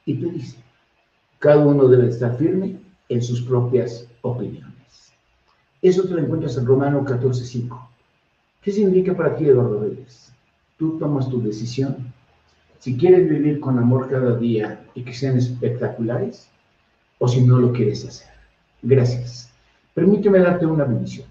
Y 0.06 0.16
tú 0.16 0.30
dices, 0.30 0.58
Cada 1.40 1.66
uno 1.66 1.88
debe 1.88 2.10
estar 2.10 2.38
firme 2.38 2.78
en 3.08 3.22
sus 3.22 3.42
propias 3.42 4.08
opiniones. 4.22 5.14
Eso 5.82 6.04
te 6.04 6.10
lo 6.10 6.20
encuentras 6.20 6.58
en 6.58 6.66
Romano 6.66 7.06
14.5. 7.06 7.91
¿Qué 8.62 8.72
significa 8.72 9.16
para 9.16 9.36
ti, 9.36 9.46
Eduardo 9.46 9.82
Reyes? 9.82 10.32
Tú 10.78 11.00
tomas 11.00 11.28
tu 11.30 11.42
decisión. 11.42 12.14
Si 12.78 12.96
quieres 12.96 13.28
vivir 13.28 13.60
con 13.60 13.80
amor 13.80 14.08
cada 14.10 14.38
día 14.38 14.86
y 14.94 15.04
que 15.04 15.14
sean 15.14 15.38
espectaculares, 15.38 16.48
o 17.18 17.28
si 17.28 17.42
no 17.42 17.58
lo 17.58 17.72
quieres 17.72 18.06
hacer. 18.06 18.28
Gracias. 18.84 19.52
Permíteme 19.96 20.40
darte 20.40 20.66
una 20.66 20.86
bendición. 20.86 21.28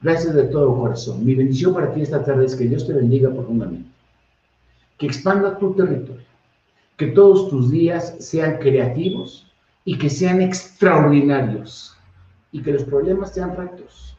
Gracias 0.00 0.34
de 0.34 0.44
todo 0.44 0.78
corazón. 0.78 1.24
Mi 1.24 1.34
bendición 1.34 1.74
para 1.74 1.92
ti 1.92 2.00
esta 2.00 2.24
tarde 2.24 2.46
es 2.46 2.56
que 2.56 2.64
Dios 2.64 2.86
te 2.86 2.94
bendiga 2.94 3.30
profundamente. 3.30 3.88
Que 4.96 5.06
expanda 5.06 5.58
tu 5.58 5.74
territorio. 5.74 6.24
Que 6.96 7.08
todos 7.08 7.50
tus 7.50 7.70
días 7.70 8.16
sean 8.18 8.58
creativos 8.58 9.50
y 9.84 9.98
que 9.98 10.08
sean 10.08 10.40
extraordinarios. 10.40 11.94
Y 12.52 12.62
que 12.62 12.72
los 12.72 12.84
problemas 12.84 13.34
sean 13.34 13.54
retos. 13.54 14.09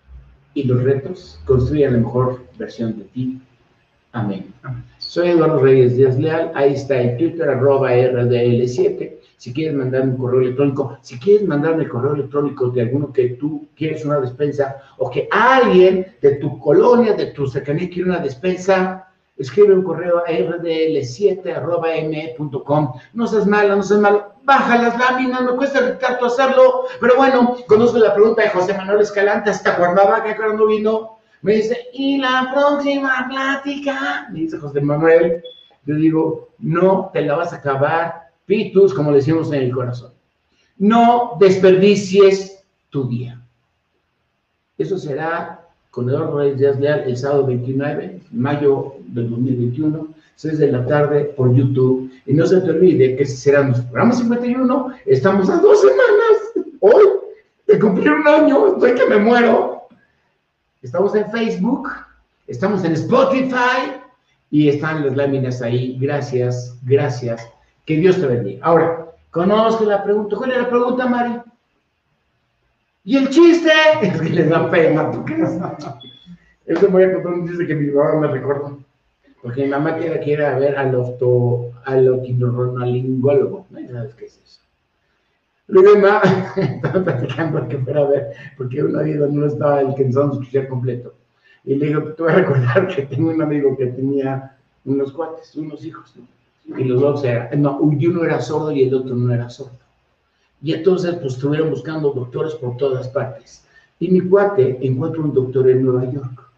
Y 0.53 0.63
los 0.63 0.83
retos 0.83 1.39
construyan 1.45 1.93
la 1.93 1.99
mejor 1.99 2.43
versión 2.57 2.97
de 2.97 3.05
ti. 3.05 3.41
Amén. 4.11 4.53
Soy 4.97 5.29
Eduardo 5.29 5.59
Reyes 5.59 5.95
Díaz 5.95 6.19
Leal. 6.19 6.51
Ahí 6.53 6.73
está 6.73 7.01
en 7.01 7.17
Twitter, 7.17 7.49
arroba 7.49 7.93
RDL7 7.93 9.21
si 9.41 9.51
quieres 9.53 9.73
mandarme 9.73 10.11
un 10.11 10.17
correo 10.17 10.41
electrónico, 10.41 10.99
si 11.01 11.17
quieres 11.17 11.47
mandarme 11.47 11.85
el 11.85 11.89
correo 11.89 12.13
electrónico 12.13 12.69
de 12.69 12.81
alguno 12.81 13.11
que 13.11 13.29
tú 13.29 13.69
quieres 13.75 14.05
una 14.05 14.19
despensa 14.19 14.75
o 14.99 15.09
que 15.09 15.27
alguien 15.31 16.05
de 16.21 16.35
tu 16.35 16.59
colonia, 16.59 17.13
de 17.13 17.31
tu 17.31 17.47
cercanía 17.47 17.89
quiere 17.89 18.11
una 18.11 18.19
despensa, 18.19 19.10
escribe 19.41 19.73
un 19.73 19.83
correo 19.83 20.19
a 20.19 20.25
rdl7.me.com. 20.25 22.93
No 23.13 23.27
seas 23.27 23.47
malo, 23.47 23.75
no 23.75 23.83
seas 23.83 23.99
malo. 23.99 24.31
Baja 24.43 24.81
las 24.81 24.97
láminas, 24.97 25.43
no 25.43 25.57
cuesta 25.57 25.99
tanto 25.99 26.27
hacerlo. 26.27 26.85
Pero 26.99 27.15
bueno, 27.15 27.57
conozco 27.67 27.97
la 27.97 28.13
pregunta 28.13 28.43
de 28.43 28.49
José 28.49 28.73
Manuel 28.73 29.01
Escalante 29.01 29.49
hasta 29.49 29.75
Cuernavaca, 29.75 30.35
que 30.35 30.55
no 30.55 30.67
vino. 30.67 31.17
Me 31.41 31.55
dice, 31.55 31.89
¿y 31.93 32.19
la 32.19 32.51
próxima 32.53 33.27
plática? 33.29 34.27
Me 34.31 34.41
dice 34.41 34.57
José 34.57 34.81
Manuel. 34.81 35.41
Yo 35.85 35.95
digo, 35.95 36.49
no 36.59 37.09
te 37.11 37.21
la 37.21 37.35
vas 37.35 37.53
a 37.53 37.57
acabar 37.57 38.29
Pitus, 38.45 38.93
como 38.93 39.11
decimos 39.11 39.51
en 39.51 39.63
el 39.63 39.71
corazón. 39.71 40.13
No 40.77 41.35
desperdicies 41.39 42.63
tu 42.89 43.07
día. 43.07 43.41
Eso 44.77 44.97
será 44.97 45.61
con 45.91 46.09
Eduardo 46.09 46.39
Reyes 46.39 46.57
Díaz 46.57 46.79
Leal 46.79 47.03
el 47.05 47.17
sábado 47.17 47.45
29, 47.45 48.21
mayo 48.31 48.95
del 49.07 49.29
2021, 49.29 50.07
6 50.35 50.57
de 50.57 50.71
la 50.71 50.85
tarde 50.85 51.25
por 51.35 51.53
YouTube. 51.53 52.09
Y 52.25 52.33
no 52.33 52.47
se 52.47 52.61
te 52.61 52.71
olvide 52.71 53.17
que 53.17 53.25
será 53.25 53.63
nuestro 53.63 53.85
programa 53.89 54.13
51. 54.13 54.93
Estamos 55.05 55.49
a 55.49 55.57
dos 55.57 55.81
semanas. 55.81 56.69
Hoy, 56.79 57.03
de 57.67 57.77
cumplir 57.77 58.11
un 58.11 58.27
año, 58.27 58.67
estoy 58.67 58.95
que 58.95 59.05
me 59.05 59.17
muero. 59.17 59.87
Estamos 60.81 61.13
en 61.13 61.29
Facebook, 61.29 61.89
estamos 62.47 62.83
en 62.85 62.93
Spotify 62.93 63.99
y 64.49 64.69
están 64.69 65.05
las 65.05 65.15
láminas 65.15 65.61
ahí. 65.61 65.97
Gracias, 65.99 66.75
gracias. 66.83 67.45
Que 67.85 67.97
Dios 67.97 68.19
te 68.19 68.27
bendiga. 68.27 68.65
Ahora, 68.65 69.11
conozco 69.29 69.83
la 69.83 70.03
pregunta. 70.03 70.37
¿Cuál 70.37 70.51
es 70.51 70.57
la 70.57 70.69
pregunta, 70.69 71.05
Mari? 71.05 71.41
¿Y 73.03 73.17
el 73.17 73.29
chiste? 73.29 73.71
Es 74.01 74.21
que 74.21 74.29
les 74.29 74.49
da 74.49 74.69
pena. 74.69 75.11
Porque... 75.11 75.43
Eso 76.65 76.89
voy 76.89 77.03
a 77.03 77.13
contar 77.13 77.33
un 77.33 77.47
chiste 77.47 77.67
que 77.67 77.75
mi 77.75 77.91
mamá 77.91 78.19
me 78.19 78.27
recordó. 78.27 78.79
Porque 79.41 79.63
mi 79.63 79.69
mamá 79.69 79.97
quiere, 79.97 80.19
quiere 80.19 80.43
ver 80.59 80.77
al, 80.77 80.93
opto, 80.95 81.71
al 81.85 82.07
otorrinolaringólogo. 82.07 83.65
¿No 83.69 83.87
sabes 83.89 84.13
qué 84.15 84.25
es 84.25 84.39
eso? 84.43 84.61
Luego 85.67 85.97
mamá 85.99 86.21
estaba 86.57 87.03
platicando 87.03 87.67
que 87.67 87.77
fuera 87.77 88.01
a 88.01 88.07
ver, 88.07 88.27
porque 88.57 88.83
un 88.83 88.99
amigo 88.99 89.25
no 89.27 89.45
estaba 89.45 89.81
el 89.81 89.95
que 89.95 90.03
nos 90.05 90.33
escuchar 90.33 90.67
completo. 90.67 91.13
Y 91.63 91.75
le 91.75 91.87
digo, 91.87 92.01
te 92.13 92.23
voy 92.23 92.31
a 92.31 92.35
recordar 92.35 92.87
que 92.87 93.03
tengo 93.03 93.29
un 93.29 93.41
amigo 93.41 93.77
que 93.77 93.87
tenía 93.87 94.57
unos 94.83 95.13
cuates, 95.13 95.55
unos 95.55 95.85
hijos, 95.85 96.13
¿no? 96.17 96.27
y 96.77 96.83
los 96.83 97.01
dos 97.01 97.23
eran, 97.23 97.61
no, 97.61 97.79
uno 97.79 98.23
era 98.23 98.39
sordo 98.41 98.71
y 98.71 98.83
el 98.83 98.93
otro 98.93 99.15
no 99.15 99.33
era 99.33 99.49
sordo. 99.49 99.77
Y 100.61 100.73
entonces, 100.73 101.15
pues 101.15 101.33
estuvieron 101.33 101.69
buscando 101.69 102.11
doctores 102.11 102.53
por 102.55 102.77
todas 102.77 103.07
partes. 103.09 103.63
Y 103.99 104.09
mi 104.09 104.21
cuate 104.21 104.77
encuentra 104.81 105.21
un 105.21 105.33
doctor 105.33 105.69
en 105.69 105.83
Nueva 105.83 106.11
York. 106.11 106.49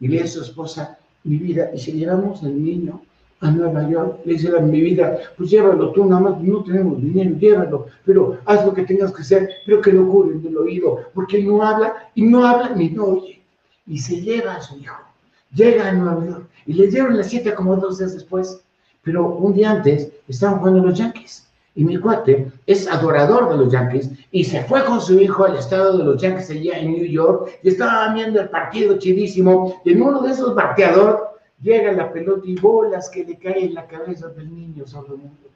Y 0.00 0.08
le 0.08 0.22
dice 0.22 0.40
a 0.40 0.42
su 0.42 0.50
esposa, 0.50 0.98
mi 1.24 1.36
vida, 1.36 1.70
y 1.74 1.78
si 1.78 1.92
llevamos 1.92 2.42
al 2.42 2.62
niño 2.62 3.00
a 3.40 3.50
Nueva 3.50 3.88
York, 3.88 4.20
le 4.24 4.34
dice 4.34 4.56
a 4.56 4.60
mi 4.60 4.80
vida, 4.80 5.18
pues 5.36 5.50
llévalo 5.50 5.90
tú, 5.92 6.04
nada 6.04 6.20
más 6.20 6.40
no 6.40 6.62
tenemos 6.62 7.00
dinero, 7.00 7.36
llévalo, 7.38 7.86
pero 8.04 8.38
haz 8.44 8.64
lo 8.64 8.74
que 8.74 8.82
tengas 8.82 9.12
que 9.12 9.22
hacer, 9.22 9.50
pero 9.66 9.80
que 9.80 9.92
no 9.92 10.08
cure 10.08 10.38
del 10.38 10.56
oído, 10.56 11.00
porque 11.14 11.42
no 11.42 11.62
habla, 11.62 12.10
y 12.14 12.22
no 12.22 12.44
habla 12.46 12.74
ni 12.74 12.90
no 12.90 13.04
oye. 13.04 13.42
Y 13.86 13.98
se 13.98 14.20
lleva 14.20 14.54
a 14.54 14.62
su 14.62 14.78
hijo. 14.78 14.96
Llega 15.54 15.88
a 15.88 15.92
Nueva 15.92 16.26
York 16.26 16.46
y 16.66 16.72
le 16.72 16.88
dieron 16.88 17.16
la 17.16 17.24
cita 17.24 17.54
como 17.54 17.76
dos 17.76 17.98
días 17.98 18.14
después 18.14 18.64
pero 19.04 19.36
un 19.36 19.54
día 19.54 19.70
antes 19.70 20.10
estaban 20.26 20.58
jugando 20.58 20.82
los 20.82 20.98
Yankees. 20.98 21.43
Y 21.76 21.84
mi 21.84 21.98
cuate 21.98 22.52
es 22.66 22.86
adorador 22.86 23.50
de 23.50 23.56
los 23.56 23.72
Yankees 23.72 24.10
y 24.30 24.44
se 24.44 24.62
fue 24.64 24.84
con 24.84 25.00
su 25.00 25.18
hijo 25.18 25.44
al 25.44 25.56
estado 25.56 25.98
de 25.98 26.04
los 26.04 26.22
Yankees 26.22 26.50
allá 26.50 26.78
en 26.78 26.92
New 26.92 27.04
York 27.04 27.50
y 27.62 27.68
estaba 27.68 28.14
viendo 28.14 28.40
el 28.40 28.48
partido 28.48 28.96
chidísimo. 28.98 29.80
Y 29.84 29.92
en 29.92 30.02
uno 30.02 30.22
de 30.22 30.32
esos 30.32 30.54
bateadores 30.54 31.16
llega 31.60 31.92
la 31.92 32.12
pelota 32.12 32.42
y 32.44 32.54
bolas 32.56 33.10
que 33.10 33.24
le 33.24 33.38
caen 33.38 33.68
en 33.68 33.74
la 33.74 33.86
cabeza 33.86 34.28
del 34.28 34.54
niño 34.54 34.84
mundo. 35.08 35.50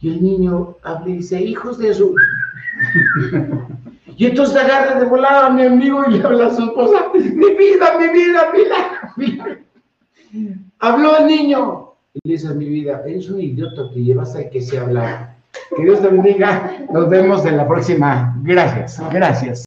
Y 0.00 0.10
el 0.10 0.22
niño 0.22 0.76
habla 0.82 1.08
y 1.08 1.14
dice, 1.14 1.40
hijos 1.40 1.78
de 1.78 1.94
su... 1.94 2.14
y 4.16 4.26
entonces 4.26 4.56
agarra 4.56 5.00
de 5.00 5.06
volada 5.06 5.46
a 5.46 5.50
mi 5.50 5.64
amigo 5.64 6.04
y 6.10 6.20
habla 6.20 6.48
a 6.48 6.54
su 6.54 6.64
esposa, 6.64 7.10
mi 7.14 7.20
vida, 7.20 7.98
mi 7.98 8.08
vida, 8.08 8.52
mi 9.16 9.26
vida. 9.26 9.58
Habló 10.78 11.16
el 11.18 11.26
niño, 11.26 11.85
y 12.22 12.34
esa 12.34 12.50
es 12.50 12.56
mi 12.56 12.68
vida, 12.68 13.02
eres 13.06 13.28
un 13.30 13.40
idiota, 13.40 13.90
te 13.92 14.02
llevas 14.02 14.34
a 14.36 14.48
que 14.48 14.60
se 14.60 14.78
habla. 14.78 15.36
Que 15.76 15.82
Dios 15.82 16.00
te 16.00 16.08
bendiga. 16.08 16.86
Nos 16.92 17.08
vemos 17.08 17.44
en 17.46 17.56
la 17.56 17.66
próxima. 17.66 18.38
Gracias, 18.42 19.00
gracias. 19.10 19.54